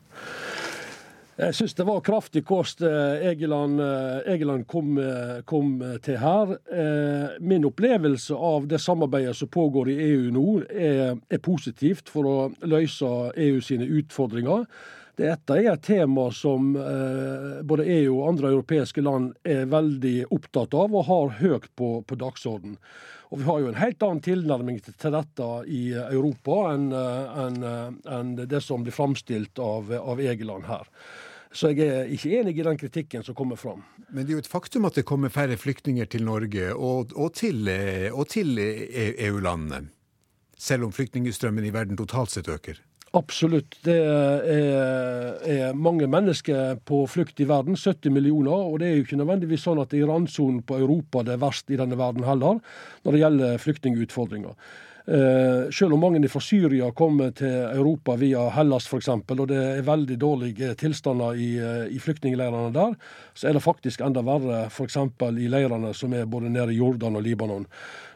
[1.39, 6.58] Jeg syns det var kraftig kost eh, Egeland, eh, Egeland kom, eh, kom, til her.
[7.39, 12.34] Min opplevelse av det samarbeidet som pågår i EU nå, er, er positivt for å
[12.67, 14.65] løse EU sine utfordringer.
[15.19, 16.73] Dette er et tema som
[17.67, 22.19] både EU og andre europeiske land er veldig opptatt av og har høyt på, på
[22.19, 22.78] dagsorden.
[23.30, 27.60] Og Vi har jo en helt annen tilnærming til dette i Europa enn en,
[28.08, 30.88] en det som blir framstilt av, av Egeland her.
[31.49, 33.81] Så jeg er ikke enig i den kritikken som kommer fram.
[34.13, 37.33] Men det er jo et faktum at det kommer færre flyktninger til Norge og, og
[37.33, 37.65] til,
[38.29, 39.88] til EU-landene.
[40.59, 42.77] Selv om flyktningstrømmen i verden totalt sett øker?
[43.17, 43.79] Absolutt.
[43.85, 48.67] Det er, er, mange mennesker på flukt i verden, 70 millioner.
[48.69, 51.41] Og det er jo ikke nødvendigvis sånn at det er randsonen på Europa det er
[51.41, 52.62] verst i denne verden heller,
[53.03, 54.53] når det gjelder flyktningutfordringer.
[55.07, 59.88] Eh, selv om mange fra Syria kommer til Europa via Hellas f.eks., og det er
[59.88, 62.93] veldig dårlige tilstander i, eh, i flyktningleirene der,
[63.33, 64.97] så er det faktisk enda verre f.eks.
[65.39, 67.65] i leirene som er både nede i Jordan og Libanon.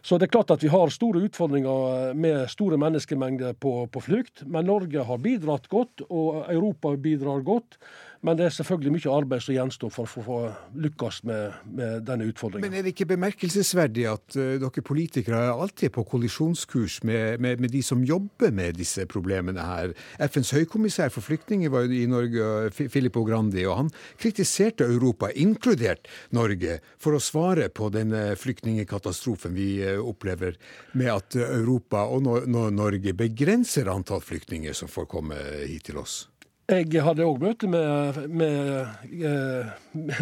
[0.03, 4.03] Så det er klart at vi har store utfordringer eh, med store menneskemengder på, på
[4.03, 7.79] flukt, men Norge har bidratt godt, og Europa bidrar godt.
[8.23, 10.37] Men det er selvfølgelig mye arbeid som gjenstår for å få
[10.85, 12.63] lykkes med, med denne utfordringen.
[12.63, 17.59] Men er det ikke bemerkelsesverdig at uh, dere politikere alltid er på kollisjonskurs med, med,
[17.59, 19.95] med, de som jobber med disse problemene her?
[20.23, 26.07] FNs høykommissær for flyktninger var jo i Norge, Filippo Grandi, og han kritiserte Europa, inkludert
[26.31, 30.55] Norge, for å svare på denne flyktningkatastrofen vi uh, opplever
[30.95, 35.99] med at Europa og no no Norge begrenser antall flyktninger som får komme hit til
[35.99, 36.23] oss.
[36.71, 39.71] Jeg hadde òg møte med, med, eh,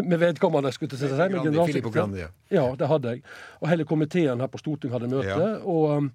[0.01, 1.15] med, vedkommende, skulle jeg si.
[1.15, 2.15] Med generalsekretæren.
[2.17, 2.29] Ja.
[2.49, 3.21] ja, det hadde jeg.
[3.61, 5.29] Og hele komiteen her på Stortinget hadde møte.
[5.29, 5.51] Ja.
[5.61, 6.09] og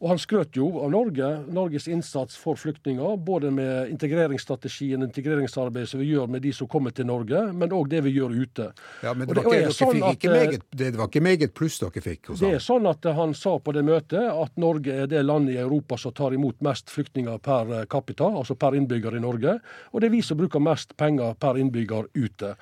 [0.00, 3.18] og han skrøt jo av Norge, Norges innsats for flyktninger.
[3.20, 7.90] Både med integreringsstrategien integreringsarbeidet som vi gjør med de som kommer til Norge, men òg
[7.92, 8.70] det vi gjør ute.
[9.04, 12.32] Ja, men det var, ikke, sånn at, meget, det var ikke meget pluss dere fikk
[12.32, 15.58] hos Det er sånn at han sa på det møtet at Norge er det landet
[15.58, 19.58] i Europa som tar imot mest flyktninger per capita, altså per innbygger i Norge.
[19.92, 22.54] Og det er vi som bruker mest penger per innbygger ute.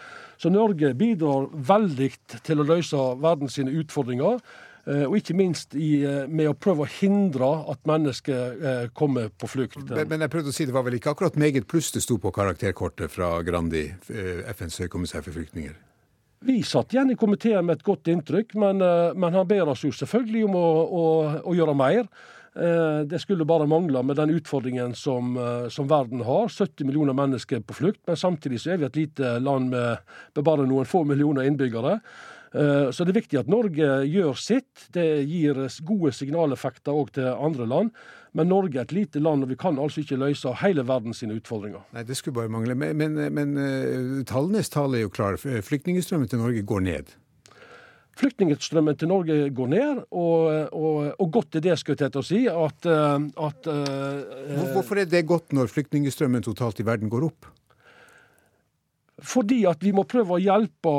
[0.43, 2.11] Så Norge bidrar veldig
[2.43, 4.43] til å løse verdens utfordringer.
[4.89, 9.29] Eh, og ikke minst i, eh, med å prøve å hindre at mennesker eh, kommer
[9.29, 9.83] på flukt.
[9.85, 12.17] Men, men, jeg prøvde å si det var vel ikke akkurat meget pluss det sto
[12.23, 13.85] på karakterkortet fra Grandi,
[14.55, 15.77] FNs høykommissær for flyktninger?
[16.49, 18.81] Vi satt igjen i komiteen med et godt inntrykk, men,
[19.19, 21.07] men han ber oss jo selvfølgelig om å, å,
[21.51, 22.07] å gjøre mer.
[23.11, 25.35] Det skulle bare mangle med den utfordringen som,
[25.71, 26.47] som, verden har.
[26.47, 30.07] 70 millioner mennesker på flukt, men samtidig så er vi et lite land med,
[30.39, 31.99] med bare noen få millioner innbyggere.
[32.59, 34.89] Eh, så det er viktig at Norge gjør sitt.
[34.95, 37.93] Det gir gode signaleffekter òg til andre land.
[38.37, 41.39] Men Norge er et lite land, og vi kan altså ikke løse hele verden sine
[41.39, 41.87] utfordringer.
[41.95, 42.75] Nei, Det skulle bare mangle.
[42.75, 45.39] Men, men, men eh, tallenes tale er jo klar.
[45.39, 47.15] Flyktningstrømmen til Norge går ned.
[48.19, 52.27] Flyktningstrømmen til Norge går ned, og, og, og godt er det, skulle jeg til å
[52.27, 52.41] si.
[52.51, 53.71] At, eh, at
[54.75, 57.53] Hvorfor er det godt når flyktningstrømmen totalt i verden går opp?
[59.19, 60.93] Fordi at vi må prøve å hjelpe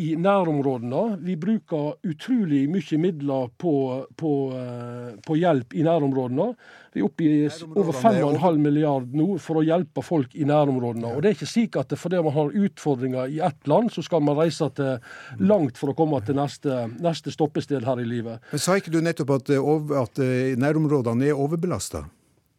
[0.00, 1.18] i nærområdene.
[1.24, 3.72] Vi bruker utrolig mye midler på,
[4.16, 6.48] på, eh, på hjelp i nærområdene.
[6.92, 11.14] Vi er oppe i over 5,5 milliard nå for å hjelpe folk i nærområdene.
[11.16, 14.24] Og det er ikke slik at fordi man har utfordringer i ett land, så skal
[14.24, 15.00] man reise til
[15.40, 18.44] langt for å komme til neste, neste stoppested her i livet.
[18.52, 22.06] Men Sa ikke du nettopp at, eh, at eh, nærområdene er overbelasta?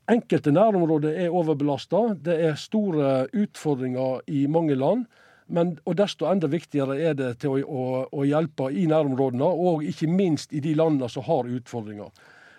[0.07, 2.13] Enkelte nærområder er overbelasta.
[2.23, 5.05] Det er store utfordringer i mange land.
[5.47, 9.83] Men, og Desto enda viktigere er det til å, å, å, hjelpe i nærområdene, og
[9.87, 12.11] ikke minst i de landene som har utfordringer.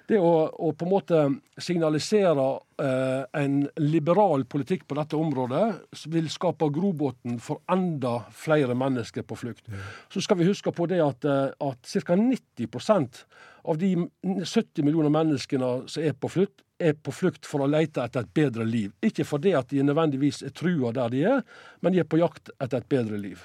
[0.08, 1.18] Det å, å på en måte
[1.60, 2.46] signalisere
[2.80, 9.36] eh, en liberal politikk på dette området vil skape grobunn for enda flere mennesker på
[9.36, 9.68] flukt.
[10.08, 12.16] Så skal vi huske på det at, eh, at ca.
[12.16, 13.20] 90%
[13.68, 13.92] av de
[14.24, 18.34] 70 millioner menneskene som er på flukt, er på flukt for å lete etter et
[18.34, 18.92] bedre liv.
[19.04, 21.46] Ikke fordi at de nødvendigvis er trua der de er,
[21.82, 23.44] men de er på jakt etter et bedre liv.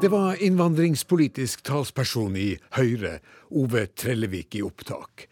[0.00, 3.18] Det var innvandringspolitisk talsperson i Høyre,
[3.52, 5.26] Ove Trellevik, i opptak.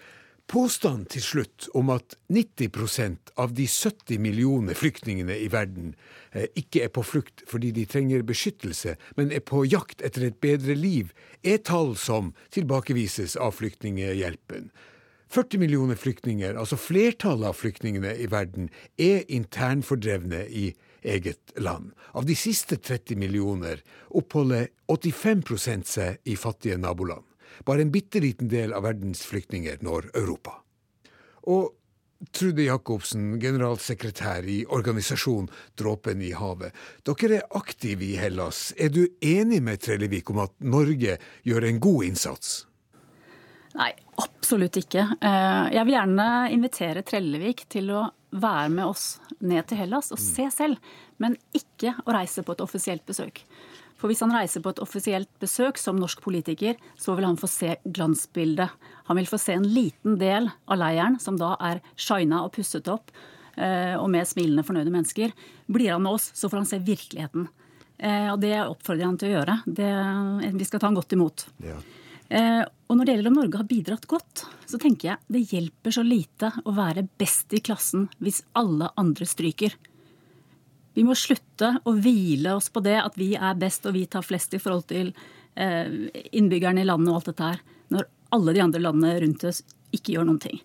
[0.48, 5.90] Påstanden til slutt om at 90% av de 70 millioner flyktningene i verden
[6.32, 10.40] eh, ikke er på flukt fordi de trenger beskyttelse, men er på jakt etter et
[10.40, 11.12] bedre liv,
[11.44, 14.70] er tall som tilbakevises av Flyktninghjelpen.
[15.28, 20.70] 40 millioner flyktninger, altså flertallet av flyktningene i verden, er internfordrevne i
[21.04, 21.92] eget land.
[22.16, 27.27] Av de siste 30 millioner oppholder 85 seg i fattige naboland.
[27.66, 30.60] Bare en bitte liten del av verdens flyktninger når Europa.
[31.48, 31.74] Og
[32.34, 35.46] Trude Jacobsen, generalsekretær i organisasjonen
[35.78, 36.74] Dråpen i havet.
[37.06, 38.72] Dere er aktive i Hellas.
[38.74, 41.14] Er du enig med Trellevik om at Norge
[41.46, 42.56] gjør en god innsats?
[43.78, 45.04] Nei, absolutt ikke.
[45.22, 49.06] Eh, jeg vil gjerne invitere Trellevik til å være med oss
[49.38, 50.82] ned til Hellas og se selv,
[51.22, 53.44] men ikke å reise på et offisielt besøk.
[53.98, 57.50] For hvis han reiser på et offisielt besøk som norsk politiker, så vil han få
[57.50, 58.70] se glansbildet.
[59.10, 62.88] Han vil få se en liten del av leiren, som da er shina og pusset
[62.92, 63.10] opp,
[63.56, 65.34] eh, og med smilende, fornøyde mennesker.
[65.66, 67.48] Blir han med oss, så får han se virkeligheten.
[67.98, 69.60] Eh, og det oppfordrer jeg han til å gjøre.
[69.66, 69.92] Det,
[70.54, 71.48] vi skal ta han godt imot.
[71.66, 71.80] Ja.
[72.28, 75.94] Eh, og når det gjelder om Norge har bidratt godt, så tenker jeg det hjelper
[75.96, 79.74] så lite å være best i klassen hvis alle andre stryker.
[80.98, 84.24] Vi må slutte å hvile oss på det at vi er best og vi tar
[84.26, 85.12] flest i forhold til
[85.54, 87.60] eh, innbyggerne i landet og alt dette her,
[87.94, 89.60] når alle de andre landene rundt oss
[89.94, 90.58] ikke gjør noen ting.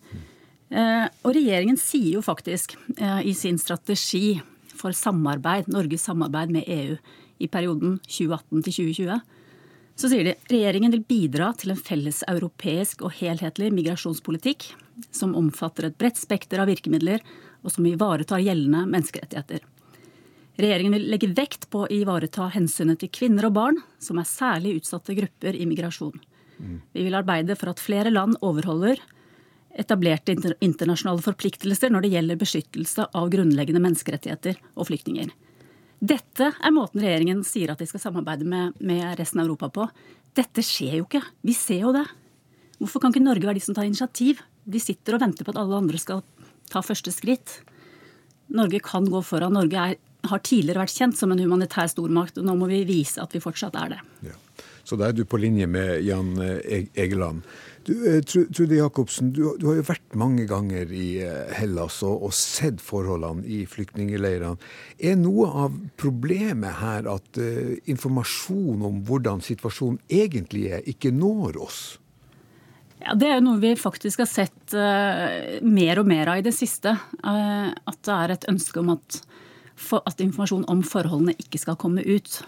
[0.74, 4.40] Eh, og regjeringen sier jo faktisk eh, i sin strategi
[4.74, 6.98] for samarbeid, Norges samarbeid med EU
[7.38, 9.22] i perioden 2018 til 2020,
[9.94, 14.66] Så sier de regjeringen vil bidra til en felles europeisk og helhetlig migrasjonspolitikk
[15.14, 17.22] som omfatter et bredt spekter av virkemidler,
[17.62, 19.62] og som ivaretar gjeldende menneskerettigheter.
[20.60, 24.78] Regjeringen vil legge vekt på å ivareta hensynet til kvinner og barn, som er særlig
[24.82, 26.20] utsatte grupper i migrasjon.
[26.93, 29.01] Vi vil arbeide for at flere land overholder
[29.74, 35.32] etablerte internasjonale forpliktelser når det gjelder beskyttelse av grunnleggende menneskerettigheter og flyktninger.
[36.04, 39.88] Dette er måten regjeringen sier at de skal samarbeide med, med resten av Europa på.
[40.36, 41.24] Dette skjer jo ikke.
[41.41, 42.06] Vi ser jo det.
[42.82, 44.41] Hvorfor kan ikke Norge være de som tar initiativ?
[44.64, 46.22] De sitter og venter på at alle andre skal
[46.70, 47.62] ta første skritt.
[48.54, 49.56] Norge kan gå foran.
[49.56, 49.95] Norge er,
[50.30, 53.43] har tidligere vært kjent som en humanitær stormakt, og nå må vi vise at vi
[53.43, 54.01] fortsatt er det.
[54.30, 54.39] Ja.
[54.84, 57.45] Så da er du på linje med Jan eh, Egeland.
[57.88, 62.28] Du, eh, Trude Jacobsen, du, du, har jo vært mange ganger i eh, Hellas og,
[62.28, 64.55] og sett forholdene i flyktningleirene.
[65.03, 71.59] Er noe av problemet her at uh, informasjon om hvordan situasjonen egentlig er, ikke når
[71.63, 71.82] oss?
[73.03, 76.45] Ja, Det er jo noe vi faktisk har sett uh, mer og mer av i
[76.45, 76.95] det siste.
[77.19, 79.19] Uh, at det er et ønske om at,
[79.76, 82.41] for, at informasjon om forholdene ikke skal komme ut.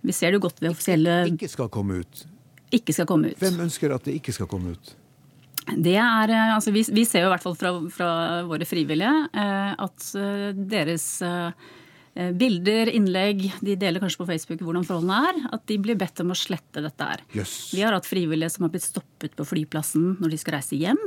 [0.00, 2.24] Vi ser det godt ved offisielle Ikke skal komme ut?
[2.72, 3.40] Ikke skal komme ut.
[3.42, 4.94] Hvem ønsker at det ikke skal komme ut?
[5.76, 8.08] Det er, eh, altså vi, vi ser jo i hvert fall fra, fra
[8.48, 11.12] våre frivillige eh, at eh, deres
[12.10, 16.32] bilder, innlegg, de deler kanskje på Facebook hvordan forholdene er, at de blir bedt om
[16.34, 17.22] å slette dette her.
[17.38, 17.52] Yes.
[17.72, 20.98] Vi har hatt frivillige som har blitt stoppet på flyplassen når de skal reise hjem,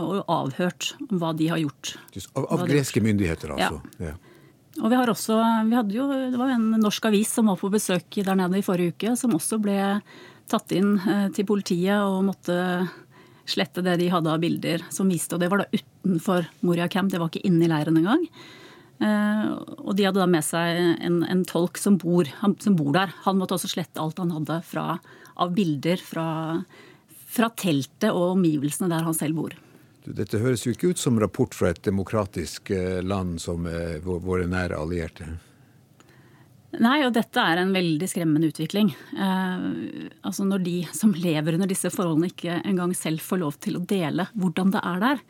[0.00, 1.92] og avhørt om hva de har gjort.
[2.32, 3.82] Av, av greske myndigheter, altså?
[4.00, 4.14] Ja.
[4.14, 4.29] ja.
[4.80, 5.36] Og vi har også,
[5.68, 8.64] vi hadde jo, Det var en norsk avis som var på besøk der nede i
[8.64, 9.78] forrige uke, som også ble
[10.50, 12.56] tatt inn eh, til politiet og måtte
[13.50, 15.36] slette det de hadde av bilder som viste.
[15.36, 18.24] Og det var da utenfor Moria Camp, det var ikke inne i leiren engang.
[19.00, 19.46] Eh,
[19.80, 22.28] og de hadde da med seg en, en tolk som bor,
[22.60, 23.14] som bor, der.
[23.26, 24.94] Han måtte også slette alt han hadde fra,
[25.40, 26.28] av bilder fra,
[27.30, 29.56] fra teltet og omgivelsene der han selv bor.
[30.04, 34.46] Dette høres jo ikke ut som rapport fra et demokratisk eh, land som eh, våre
[34.48, 35.28] nære allierte.
[36.78, 38.92] Nei, og dette er en veldig skremmende utvikling.
[38.94, 39.64] Eh,
[40.22, 43.84] altså Når de som lever under disse forholdene ikke engang selv får lov til å
[43.84, 45.22] dele hvordan det er der,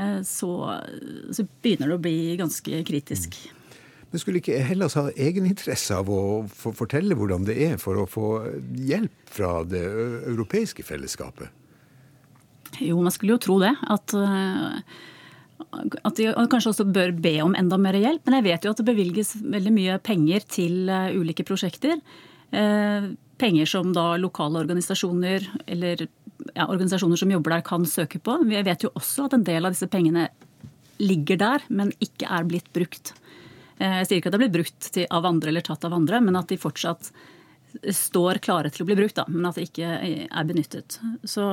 [0.00, 0.52] eh, så,
[1.30, 3.36] så, begynner det å bli ganske kritisk.
[3.36, 3.56] Mm.
[4.10, 8.30] Men skulle ikke Hellas ha egeninteresse av å fortelle hvordan det er, for å få
[8.74, 11.59] hjelp fra det europeiske fellesskapet?
[12.78, 13.72] Jo, man skulle jo tro det.
[13.90, 14.78] At, eh,
[16.04, 18.22] at de kanskje også bør be om enda mer hjelp.
[18.26, 21.98] Men jeg vet jo at det bevilges veldig mye penger til eh, ulike prosjekter.
[22.50, 23.10] Eh,
[23.40, 26.04] penger som da lokale organisasjoner eller
[26.54, 28.36] ja, organisasjoner som jobber der kan søke på.
[28.48, 30.28] Vi vet jo også at en del av disse pengene
[31.00, 33.14] ligger der, men ikke er blitt brukt.
[33.80, 36.36] Jeg sier ikke at det blitt brukt til, av andre eller tatt av andre, men
[36.36, 37.08] at de fortsatt
[37.94, 39.92] står klare til å bli brukt, da, men at det ikke
[40.26, 40.98] er benyttet.
[41.24, 41.44] Så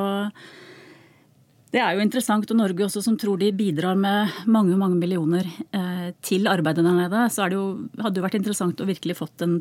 [1.78, 5.46] det er jo interessant, og Norge også som tror de bidrar med mange mange millioner
[5.46, 7.26] eh, til arbeidet der nede.
[7.30, 7.68] Så det jo,
[8.02, 9.60] hadde det vært interessant å virkelig fått en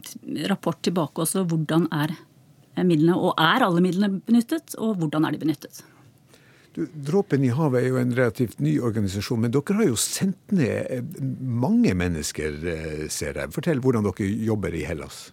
[0.49, 1.45] rapport tilbake også.
[1.51, 2.15] Hvordan er
[2.87, 5.83] midlene, og er alle midlene benyttet, og hvordan er de benyttet?
[6.77, 10.97] Dråpen i havet er jo en relativt ny organisasjon, men dere har jo sendt ned
[10.97, 13.53] eh, mange mennesker, eh, ser jeg.
[13.53, 15.27] Fortell hvordan dere jobber i Hellas.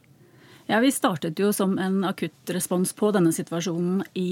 [0.67, 4.29] Ja, Vi startet jo som en akuttrespons på denne situasjonen i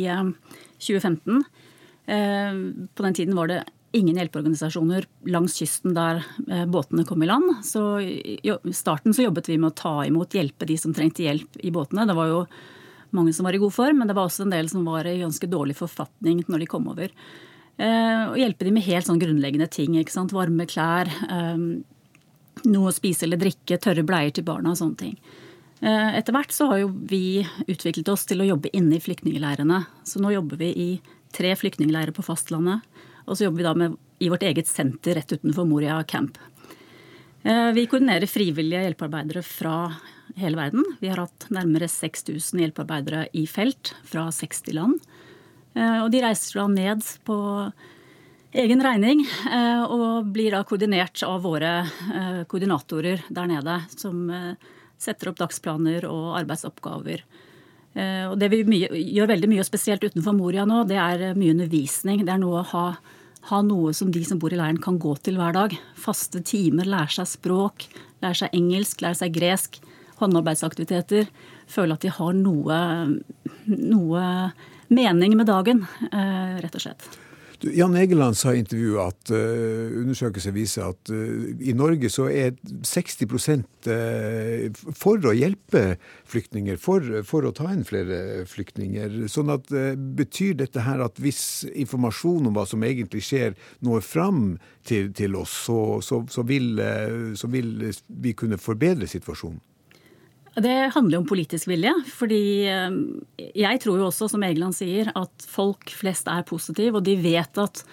[0.79, 1.45] 2015.
[2.05, 2.53] Eh,
[2.95, 7.57] på den tiden var det ingen hjelpeorganisasjoner langs kysten der eh, båtene kom i land.
[7.65, 11.59] Så I starten så jobbet vi med å ta imot, hjelpe de som trengte hjelp
[11.59, 12.07] i båtene.
[12.07, 12.41] Det var jo
[13.11, 15.19] mange som var i god form, men det var også en del som var i
[15.19, 17.11] ganske dårlig forfatning når de kom over.
[17.75, 19.99] Eh, og hjelpe de med helt sånn grunnleggende ting.
[19.99, 20.35] ikke sant?
[20.35, 21.11] Varme klær,
[22.61, 25.15] noe å spise eller drikke, tørre bleier til barna og sånne ting.
[25.81, 29.79] Etter hvert så har jo vi utviklet oss til å jobbe inne i flyktningleirene.
[30.05, 30.89] Så nå jobber vi i
[31.35, 32.85] tre flyktningleirer på fastlandet.
[33.27, 36.39] Og så jobber vi da med, i vårt eget senter rett utenfor Moria camp.
[37.43, 39.75] Eh, vi koordinerer frivillige hjelpearbeidere fra
[40.37, 40.85] hele verden.
[41.01, 44.99] Vi har hatt nærmere 6000 hjelpearbeidere i felt fra 60 land.
[45.73, 47.37] Eh, og de reiser da ned på
[48.61, 51.73] egen regning eh, og blir da koordinert av våre
[52.51, 54.27] koordinatorer der nede, som
[55.01, 57.23] setter opp dagsplaner og arbeidsoppgaver
[58.31, 61.55] og det vi mye, gjør veldig mye, spesielt utenfor Moria nå, det er eh, mye
[61.55, 62.23] undervisning.
[62.27, 62.85] Det er noe å ha,
[63.49, 65.75] ha, noe som de som bor i leiren kan gå til hver dag.
[65.99, 67.89] Faste timer, lære seg språk,
[68.23, 69.81] lære seg engelsk, lære seg gresk.
[70.21, 71.27] Håndarbeidsaktiviteter.
[71.71, 72.77] Føle at de har noe,
[73.65, 74.23] noe
[74.93, 77.11] mening med dagen, eh, rett og slett.
[77.61, 82.55] Jan Egeland sa i intervjuet at uh, undersøkelser viser at uh, i Norge så er
[82.87, 83.27] 60
[83.85, 85.83] uh, for å hjelpe
[86.31, 89.27] flyktninger, for, for, å ta inn flere flyktninger.
[89.31, 89.69] Sånn at
[90.21, 94.43] Betyr dette her at hvis informasjon om hva som egentlig skjer, når fram
[94.87, 96.81] til, til oss, så, så, så, vil,
[97.37, 99.61] så vil vi kunne forbedre situasjonen?
[100.59, 101.93] Det handler jo om politisk vilje.
[102.11, 102.95] fordi eh,
[103.55, 107.61] jeg tror jo også, som Egeland sier, at folk flest er positive, og de vet
[107.61, 107.83] at,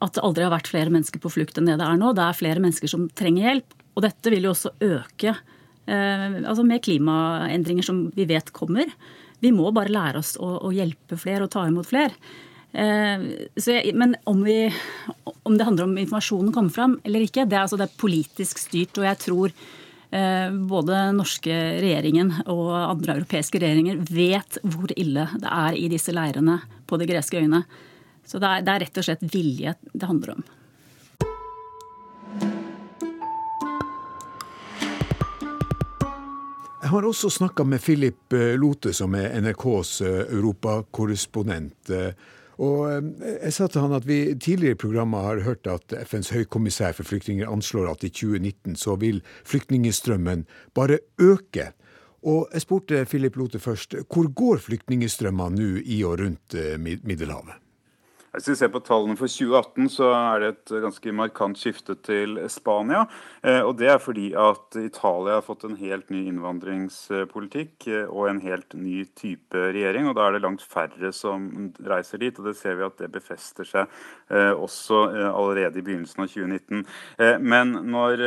[0.00, 2.14] at det aldri har vært flere mennesker på flukt enn det det er nå.
[2.16, 3.80] Det er flere mennesker som trenger hjelp.
[3.98, 8.88] Og dette vil jo også øke eh, altså med klimaendringer som vi vet kommer.
[9.40, 12.16] Vi må bare lære oss å, å hjelpe flere og ta imot flere.
[12.72, 13.26] Eh,
[13.58, 14.70] jeg, men om, vi,
[15.42, 18.62] om, det handler om informasjonen kommer fram eller ikke, det er, altså, det er politisk
[18.62, 18.96] styrt.
[18.96, 19.56] Og jeg tror
[20.10, 26.56] både norske regjeringen og andre europeiske regjeringer vet hvor ille det er i disse leirene
[26.90, 27.62] på de greske øyene.
[28.26, 30.48] Så det er, det er rett og slett vilje det handler om.
[36.80, 41.90] Jeg har også snakka med Philip eh, Lote, som er NRKs eh, europakorrespondent.
[42.60, 46.32] Og eh, jeg sa til han at vi tidligere i programmet har hørt at FNs
[46.34, 50.44] høykommissær for flyktninger anslår at i 2019 så vil flyktningstrømmen
[50.76, 51.70] bare øke.
[52.20, 57.56] Og jeg spurte Philip Lote først, hvor går flyktningstrømmene nå i og rundt eh, Middelhavet?
[58.30, 62.36] Hvis vi ser på tallene for 2018, så er det et ganske markant skifte til
[62.46, 63.02] Spania.
[63.42, 68.28] Eh, og Det er fordi at Italia har fått en helt ny innvandringspolitikk eh, og
[68.30, 70.06] en helt ny type regjering.
[70.06, 72.38] og Da er det langt færre som reiser dit.
[72.38, 73.88] og Det ser vi at det befester seg
[74.30, 76.86] eh, også allerede i begynnelsen av 2019.
[77.40, 78.20] Men når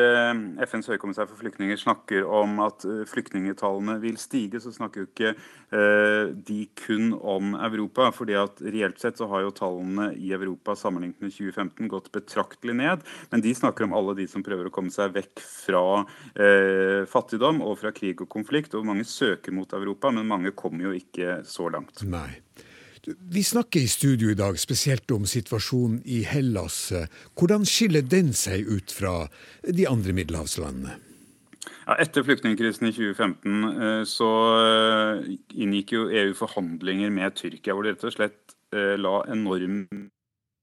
[0.68, 5.34] FNs høykommissær for flyktninger snakker om at flyktningtallene vil stige, så snakker jo ikke
[6.34, 8.12] de kun om Europa.
[8.12, 12.12] fordi at reelt sett så har jo tallene landene i Europa sammenlignet med 2015 gått
[12.12, 13.02] betraktelig ned.
[13.30, 17.62] Men de snakker om alle de som prøver å komme seg vekk fra eh, fattigdom
[17.62, 18.74] og fra krig og konflikt.
[18.76, 22.04] Og mange søker mot Europa, men mange kommer jo ikke så langt.
[22.04, 22.42] Nei.
[23.04, 26.94] Vi snakker i studio i dag spesielt om situasjonen i Hellas.
[27.36, 29.26] Hvordan skiller den seg ut fra
[29.68, 31.02] de andre middelhavslandene?
[31.84, 37.84] Ja, etter flyktningkrisen i 2015 eh, så eh, inngikk jo EU forhandlinger med Tyrkia, hvor
[37.84, 39.88] det rett og slett la enorm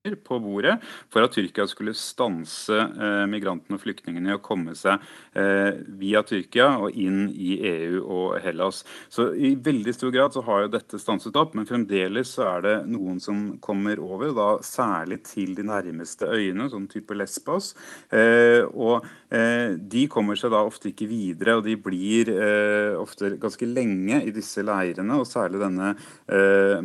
[0.00, 0.78] på bordet
[1.12, 5.02] for at Tyrkia skulle stanse eh, migrantene og flyktningene i å komme seg
[5.36, 8.80] eh, via Tyrkia og inn i EU og Hellas.
[9.12, 12.64] Så I veldig stor grad så har jo dette stanset opp, men fremdeles så er
[12.64, 17.74] det noen som kommer over, da særlig til de nærmeste øyene, sånn type Lesbos.
[18.08, 23.34] Eh, og eh, De kommer seg da ofte ikke videre, og de blir eh, ofte
[23.42, 25.92] ganske lenge i disse leirene, og særlig denne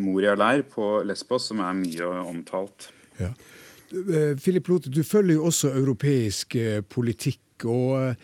[0.01, 2.91] Moria-leir på Lesbos, som er mye omtalt.
[3.19, 3.31] Ja.
[4.41, 7.41] Filip Lothe, Lote, du følger jo også europeisk eh, politikk.
[7.63, 8.15] og eh,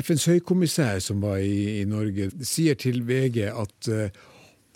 [0.00, 3.88] FNs høykommissær som var i, i Norge, sier til VG at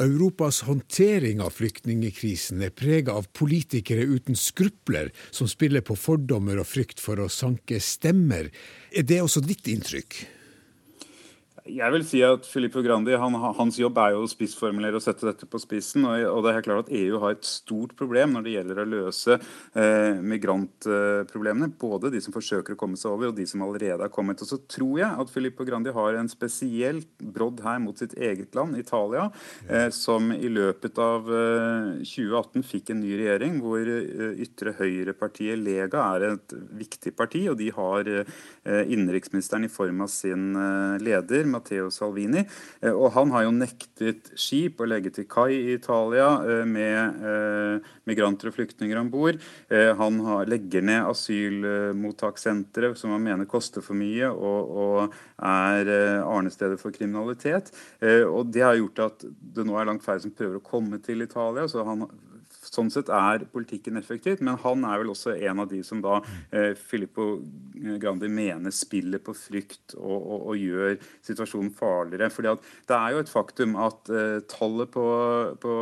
[0.03, 6.69] Europas håndtering av flyktningekrisen er prega av politikere uten skrupler, som spiller på fordommer og
[6.69, 8.49] frykt for å sanke stemmer.
[8.93, 10.23] Er det også ditt inntrykk?
[11.63, 15.29] Jeg vil si at Filippo Grandi, han, Hans jobb er jo å spissformulere og sette
[15.29, 16.03] dette på spissen.
[16.03, 19.37] Og, det er klart at EU har et stort problem når det gjelder å løse
[19.39, 21.71] eh, migrantproblemene.
[21.79, 24.43] Både de som forsøker å komme seg over, og de som allerede har kommet.
[24.43, 28.59] Og så tror jeg at Filippo Grandi har en spesiell brodd her mot sitt eget
[28.59, 29.29] land, Italia,
[29.71, 35.63] eh, som i løpet av eh, 2018 fikk en ny regjering hvor eh, ytre høyre-partiet
[35.63, 40.99] Lega er et viktig parti, og de har eh, innenriksministeren i form av sin eh,
[41.07, 41.52] leder.
[41.53, 42.45] Matteo Salvini.
[42.81, 47.23] Eh, og han har jo nektet skip å legge til kai i Italia eh, med
[47.29, 49.39] eh, migranter og flyktninger om bord.
[49.73, 55.91] Han legger ned asylmottakssentre som han mener koster for mye og, og er
[56.23, 57.71] arnestedet for kriminalitet.
[58.29, 61.25] Og det har gjort at det nå er langt færre som prøver å komme til
[61.25, 61.69] Italia.
[61.71, 62.07] så han
[62.73, 66.21] Sånn sett er politikken effektivt, men han er vel også en av de som da
[66.51, 67.35] eh, Filippo
[68.01, 70.97] Grandi mener spiller på frykt og, og, og gjør
[71.27, 72.31] situasjonen farligere.
[72.33, 72.55] Fordi
[72.89, 75.05] Det er jo et faktum at eh, tallet på,
[75.63, 75.75] på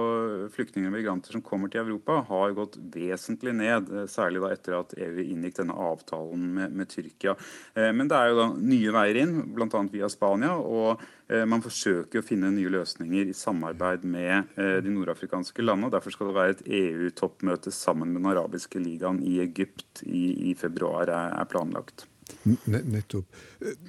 [0.56, 3.92] flyktninger og migranter som kommer til Europa, har gått vesentlig ned.
[3.94, 7.36] Eh, særlig da etter at EU inngikk denne avtalen med, med Tyrkia.
[7.74, 9.86] Eh, men det er jo da nye veier inn, bl.a.
[9.94, 10.56] via Spania.
[10.58, 11.06] og
[11.46, 15.88] man forsøker å finne nye løsninger i samarbeid med eh, de nordafrikanske landene.
[15.88, 20.50] og Derfor skal det være et EU-toppmøte sammen med den arabiske ligaen i Egypt i,
[20.50, 22.06] i februar er, planlagt.
[22.66, 23.26] Nettopp.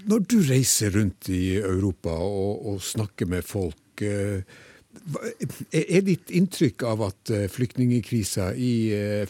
[0.09, 7.03] Når du reiser rundt i Europa og, og snakker med folk, Er ditt inntrykk av
[7.05, 8.49] at flyktningkrisa,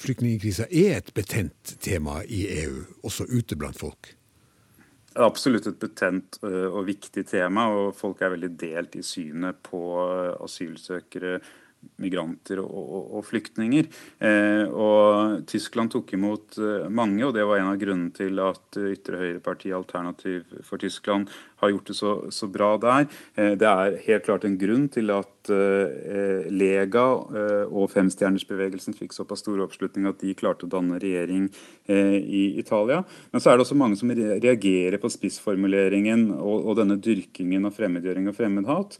[0.01, 4.15] flyktningkrisa er et betent tema i EU, også ute blant folk?
[5.19, 9.81] Absolutt et betent og viktig tema, og folk er veldig delt i synet på
[10.39, 11.33] asylsøkere
[11.99, 13.89] migranter og, og, og flyktninger.
[14.23, 16.59] Eh, og Tyskland tok imot
[16.93, 21.27] mange, og det var en av grunnene til at ytre høyrepartiet Alternativ for Tyskland
[21.61, 23.07] har gjort det så, så bra der.
[23.35, 27.05] Eh, det er helt klart en grunn til at eh, Lega
[27.37, 31.49] eh, og femstjernersbevegelsen fikk såpass stor oppslutning at de klarte å danne regjering
[31.91, 33.01] i Italia.
[33.33, 37.75] Men så er det også mange som reagerer på spissformuleringen og, og denne dyrkingen av
[37.75, 38.95] fremmedgjøring og fremmedhat,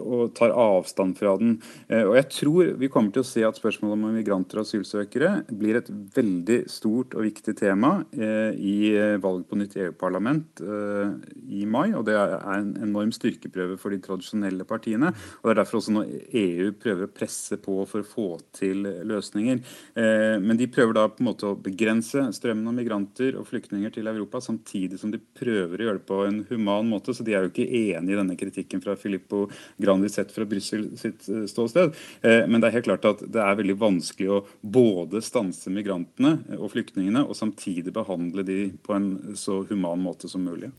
[0.00, 1.52] og tar avstand fra den.
[1.92, 5.78] Og jeg tror vi kommer til å se at spørsmålet om migranter og asylsøkere blir
[5.78, 8.78] et veldig stort og viktig tema i
[9.22, 11.85] valget på nytt EU-parlament i mai.
[11.94, 15.12] Og det er en enorm styrkeprøve for de tradisjonelle partiene.
[15.40, 16.10] og Det er derfor også når
[16.42, 19.62] EU prøver å presse på for å få til løsninger.
[19.96, 24.08] Men de prøver da på en måte å begrense strømmen av migranter og flyktninger til
[24.10, 27.14] Europa, samtidig som de prøver å gjøre det på en human måte.
[27.14, 29.46] Så de er jo ikke enig i denne kritikken fra Filippo
[29.82, 31.94] Grandi sett fra Brussel sitt ståsted.
[32.22, 36.38] Eh, men det er helt klart at det er veldig vanskelig å både stanse migrantene
[36.58, 40.72] og flyktningene, og samtidig behandle de på en så human måte som mulig.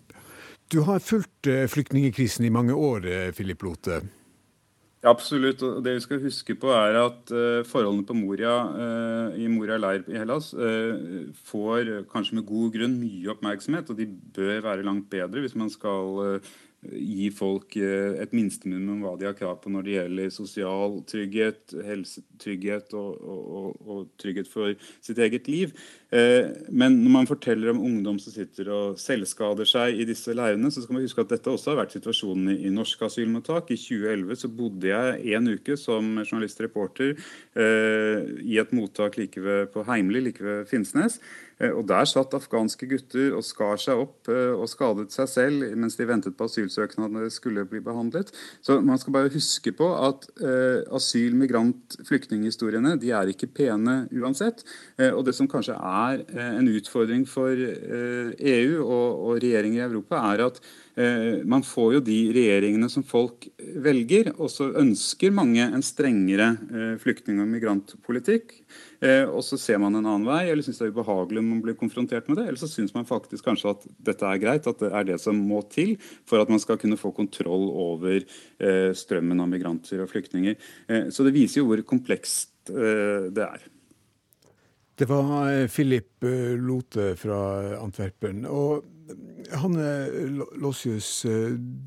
[0.68, 4.01] Du har fulgt flyktningekrisen flyktningkrisen i mange år, eh, Lote.
[5.03, 5.61] Ja, absolutt.
[5.63, 7.30] og Det vi skal huske på, er at
[7.70, 8.55] forholdene på Moria,
[9.38, 10.51] i Moria leir i Hellas
[11.45, 13.89] får kanskje med god grunn mye oppmerksomhet.
[13.89, 16.41] Og de bør være langt bedre hvis man skal
[16.88, 21.75] gi folk et et minsteminimum hva de har krav på når det gjelder sosial trygghet,
[21.88, 25.73] helsetrygghet og, og, og, trygghet for sitt eget liv.
[26.11, 30.71] Eh, men når man forteller om ungdom som sitter og selvskader seg i disse leirene,
[30.73, 33.71] så skal man huske at dette også har vært situasjonen i, i norske asylmottak.
[33.71, 39.71] I 2011 så bodde jeg en uke som journalist-reporter eh, i et mottak like ved,
[39.73, 41.21] på Heimli, like ved Finnsnes.
[41.60, 45.66] Eh, og Der satt afghanske gutter og skar seg opp eh, og skadet seg selv
[45.80, 48.32] mens de ventet på asylsøknadene skulle bli behandlet.
[48.62, 54.05] Så Man skal bare huske på at eh, asyl-, migrant-, flyktninghistoriene de er ikke pene
[54.14, 54.64] uansett.
[54.97, 56.24] Og Det som kanskje er
[56.58, 60.62] en utfordring for EU og, og regjeringer i Europa, er at
[61.45, 63.45] man får jo de regjeringene som folk
[63.85, 68.55] velger, og så ønsker mange en strengere eh, flyktning- og migrantpolitikk.
[69.05, 71.61] Eh, og så ser man en annen vei, eller syns det er ubehagelig om man
[71.61, 72.47] blir konfrontert med det.
[72.47, 75.37] Eller så syns man faktisk kanskje at dette er greit, at det er det som
[75.37, 75.95] må til
[76.25, 78.25] for at man skal kunne få kontroll over
[78.97, 80.57] strømmen av migranter og flyktninger.
[81.13, 83.65] Så det viser jo hvor komplekst det er.
[84.97, 86.25] Det var Philip
[86.57, 87.41] Lote fra
[87.77, 88.45] Antwerpen.
[88.49, 88.96] og
[89.55, 89.89] Hanne
[90.60, 91.26] Lossius,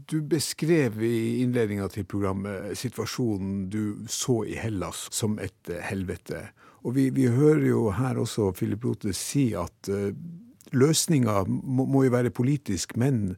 [0.08, 6.46] du beskrev i innledninga til programmet situasjonen du så i Hellas som et helvete.
[6.88, 10.08] Og vi, vi hører jo her også Philip Lote si at uh,
[10.72, 13.34] løsninga må, må, jo være politisk, men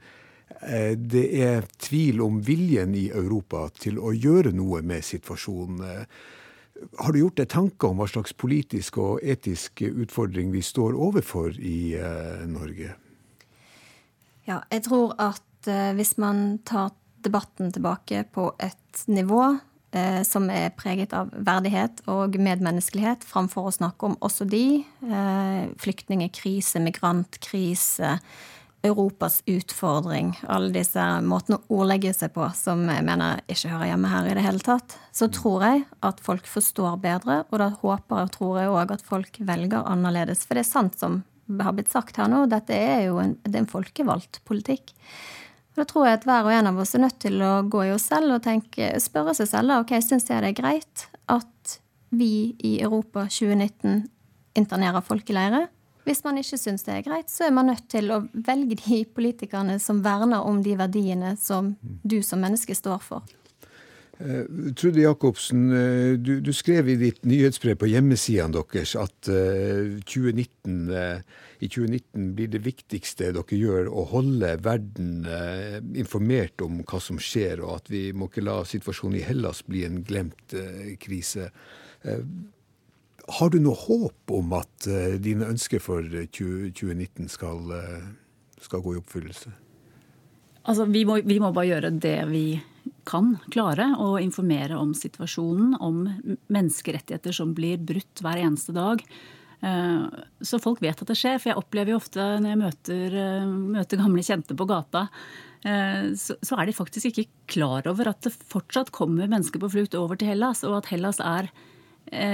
[0.62, 5.80] det er tvil om viljen i Europa til å gjøre noe med situasjonen.
[7.01, 11.57] Har du gjort deg tanker om hva slags politisk og etisk utfordring vi står overfor
[11.59, 11.97] i
[12.53, 12.93] Norge?
[14.49, 16.90] Ja, jeg tror at eh, hvis man tar
[17.22, 19.43] debatten tilbake på et nivå
[19.95, 25.68] eh, som er preget av verdighet og medmenneskelighet, framfor å snakke om også de, eh,
[25.82, 28.16] flyktningkrise, migrantkrise,
[28.82, 34.11] Europas utfordring, alle disse måtene å ordlegge seg på som jeg mener ikke hører hjemme
[34.11, 38.24] her i det hele tatt, så tror jeg at folk forstår bedre, og da håper
[38.24, 40.43] og tror jeg òg at folk velger annerledes.
[40.43, 41.20] For det er sant som
[41.61, 44.94] har blitt sagt her nå, dette er jo en, det er en folkevalgt politikk.
[45.72, 47.86] Og Da tror jeg at hver og en av oss er nødt til å gå
[47.86, 51.07] i oss selv og tenke, spørre seg selv da, ok, syns jeg det er greit
[51.32, 51.78] at
[52.12, 54.03] vi i Europa 2019
[54.61, 55.62] internerer folk i leire?
[56.05, 59.05] Hvis man ikke syns det er greit, så er man nødt til å velge de
[59.07, 63.22] politikerne som verner om de verdiene som du som menneske står for.
[64.20, 69.88] Uh, Trude Jacobsen, uh, du, du, skrev i ditt nyhetsbrev på hjemmesidene deres at uh,
[70.04, 70.90] 2019,
[71.62, 75.24] i 2019 blir det viktigste dere gjør å holde verden
[75.96, 79.84] informert om hva som skjer, og at vi må ikke la situasjonen i Hellas bli
[79.86, 80.56] en glemt
[81.00, 81.52] krise.
[83.38, 84.88] har du noe håp om at
[85.22, 87.62] dine ønsker for 20, 2019 skal,
[88.58, 89.54] skal, gå i oppfyllelse?
[90.66, 92.46] Altså, vi må, vi må bare gjøre det vi
[93.09, 96.05] kan klare å informere om situasjonen, om
[96.53, 99.03] menneskerettigheter som blir brutt hver eneste dag.
[99.62, 100.05] Eh,
[100.42, 101.38] så folk vet at det skjer.
[101.40, 105.09] For jeg opplever jo ofte når jeg møter, eh, møter gamle kjente på gata,
[105.62, 109.92] så, så er de faktisk ikke klar over at det fortsatt kommer mennesker på flukt
[109.94, 111.53] over til Hellas, og at Hellas er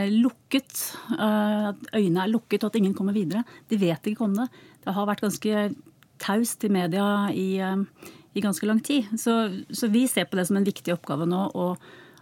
[0.09, 0.73] lukket.
[1.13, 3.43] At øynene er lukket, og at ingen kommer videre.
[3.69, 4.49] De vet ikke om det.
[4.81, 5.67] Det har vært ganske
[6.25, 7.61] taust i media i,
[8.39, 9.11] i ganske lang tid.
[9.19, 9.37] Så,
[9.71, 11.71] så, vi ser på det som en viktig oppgave nå å,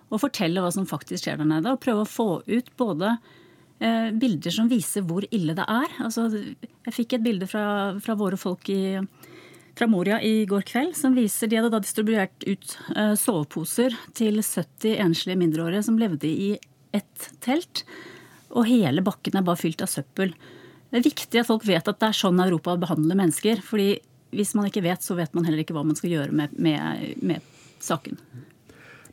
[0.08, 1.74] å fortelle hva som faktisk skjer der nede.
[1.74, 3.18] Og prøve å få ut både
[3.76, 5.96] Eh, bilder som viser hvor ille det er.
[6.00, 7.66] Altså, jeg fikk et bilde fra,
[8.00, 8.96] fra våre folk i,
[9.76, 14.40] fra Moria i går kveld som viser De hadde da distribuert ut uh, soveposer til
[14.40, 16.50] 70 enslige mindreårige som levde i
[16.96, 17.84] ett telt.
[18.56, 20.32] Og hele bakken er bare fylt av søppel.
[20.88, 23.60] Det er viktig at folk vet at det er sånn Europa behandler mennesker.
[23.60, 23.98] fordi
[24.34, 27.16] hvis man ikke vet, så vet man heller ikke hva man skal gjøre med, med,
[27.22, 27.44] med
[27.82, 28.18] saken.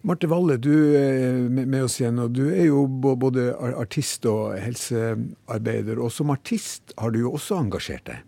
[0.04, 2.20] Marte Valle, du er med oss igjen.
[2.20, 6.02] og Du er jo både artist og helsearbeider.
[6.04, 8.26] Og som artist har du jo også engasjert deg.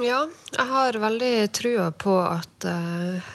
[0.00, 3.28] Ja, jeg har veldig trua på at, uh,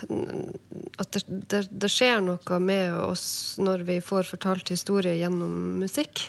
[1.01, 3.23] at det, det, det, skjer noe med oss
[3.61, 6.27] når vi får fortalt historie gjennom musikk.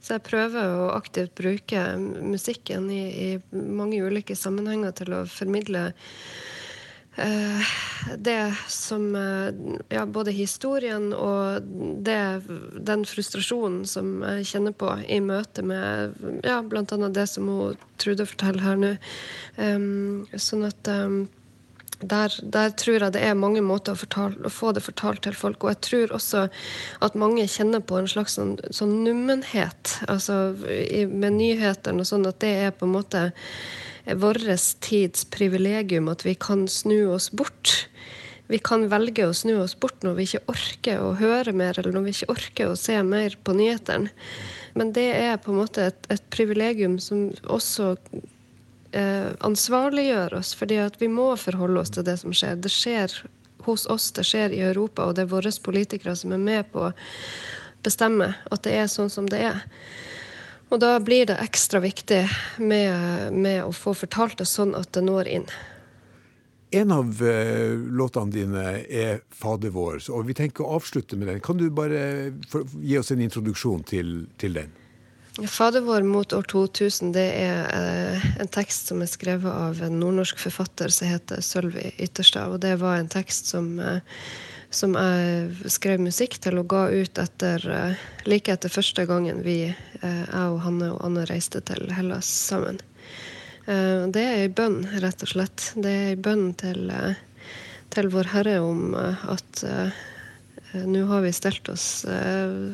[0.00, 5.90] Så jeg prøver å aktivt bruke musikken i, i mange ulike sammenhenger til å formidle
[7.16, 7.60] Eh,
[8.18, 9.54] det som eh,
[9.88, 11.62] Ja, både historien og
[12.06, 12.42] det,
[12.86, 16.14] den frustrasjonen som jeg kjenner på i møte med
[16.46, 16.84] ja, bl.a.
[17.10, 18.94] det som hun Trude forteller her nå.
[19.60, 21.26] Um, sånn at um,
[22.00, 25.36] der, der, tror jeg det er mange måter å, fortale, å, få det fortalt til
[25.36, 25.64] folk.
[25.64, 26.46] Og jeg tror også
[27.04, 30.56] at mange kjenner på en slags sånn, sånn nummenhet altså,
[31.10, 33.28] med nyhetene sånn, at det er på en måte
[34.20, 34.40] vår
[34.82, 37.86] tids privilegium at vi kan snu oss bort.
[38.50, 41.94] Vi kan velge å snu oss bort når vi ikke orker å høre mer, eller
[41.94, 44.10] når vi ikke orker å se mer på nyhetene.
[44.74, 47.94] Men det er på en måte et, et privilegium som også
[48.92, 52.58] eh, ansvarliggjør oss, fordi at vi må forholde oss til det som skjer.
[52.60, 53.14] Det skjer
[53.66, 56.88] hos oss, det skjer i Europa, og det er våre politikere som er med på
[56.88, 56.94] å
[57.84, 59.64] bestemme at det er sånn som det er.
[60.70, 62.22] Og da blir det ekstra viktig
[62.62, 65.48] med, med å få fortalt det sånn at det når inn.
[66.70, 71.40] En av uh, låtene dine er 'Fader vår', og vi tenker å avslutte med den.
[71.42, 72.30] Kan du bare
[72.78, 74.70] gi oss en introduksjon til, til den?
[75.38, 80.00] 'Fader vår mot år 2000' det er uh, en tekst som er skrevet av en
[80.00, 82.50] nordnorsk forfatter som heter Sølvi Ytterstad.
[82.50, 84.00] Og det var en tekst som uh,
[84.70, 89.64] som jeg skrev musikk til og ga ut etter eh, like etter første gangen vi,
[89.66, 92.78] eh, jeg og Hanne og Anne, reiste til Hellas sammen.
[93.66, 95.72] Eh, det er ei bønn, rett og slett.
[95.74, 96.86] Det er ei bønn til,
[97.90, 99.64] til Vår Herre om at
[100.72, 102.04] nå har vi stelt, oss,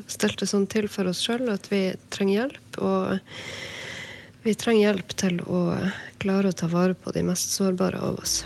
[0.06, 2.80] stelt det sånn til for oss sjøl at vi trenger hjelp.
[2.84, 5.62] Og vi trenger hjelp til å
[6.22, 8.42] klare å ta vare på de mest sårbare av oss.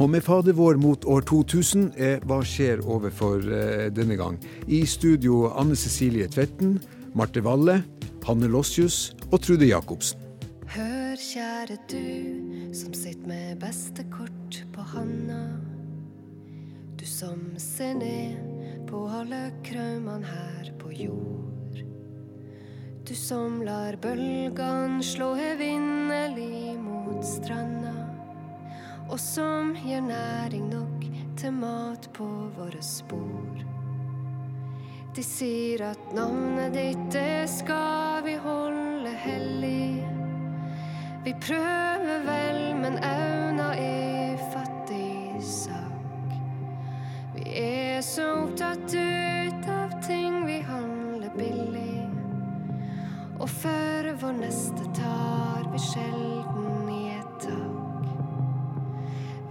[0.00, 4.38] Og med Fader vår mot år 2000 er Hva skjer overfor eh, denne gang?
[4.66, 6.78] I studio Anne Cecilie Tvetten,
[7.14, 7.82] Marte Valle,
[8.26, 10.18] Hanne Lossius og Trude Jacobsen.
[10.72, 15.61] Hør, kjære du som sitter med beste kort på handa.
[17.12, 21.82] Som ser ned på alle kraumene her på jord.
[23.04, 27.92] Du som lar bølgene slå evinnelig mot stranda
[29.12, 31.04] og som gir næring nok
[31.36, 32.24] til mat på
[32.56, 33.60] våre spor.
[35.12, 40.00] De sier at navnet ditt, det skal vi holde hellig.
[41.26, 43.51] Vi prøver vel, men auna
[48.02, 52.08] er så opptatt ut av ting vi handler billig.
[53.38, 58.10] Og før vår neste tar vi sjelden i et tak.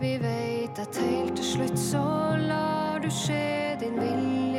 [0.02, 2.04] Vi veit at helt til slutt så
[2.43, 4.51] lar du skje din vilje.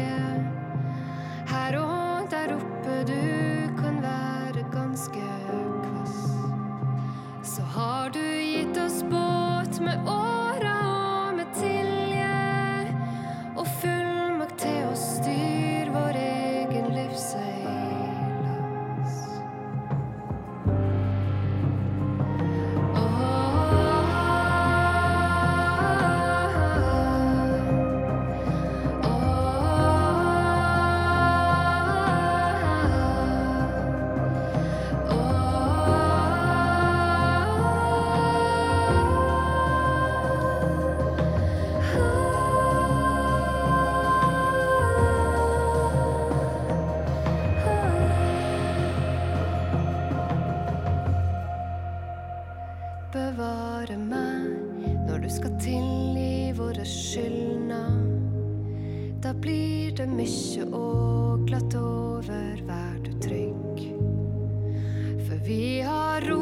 [65.52, 66.41] Vi har rota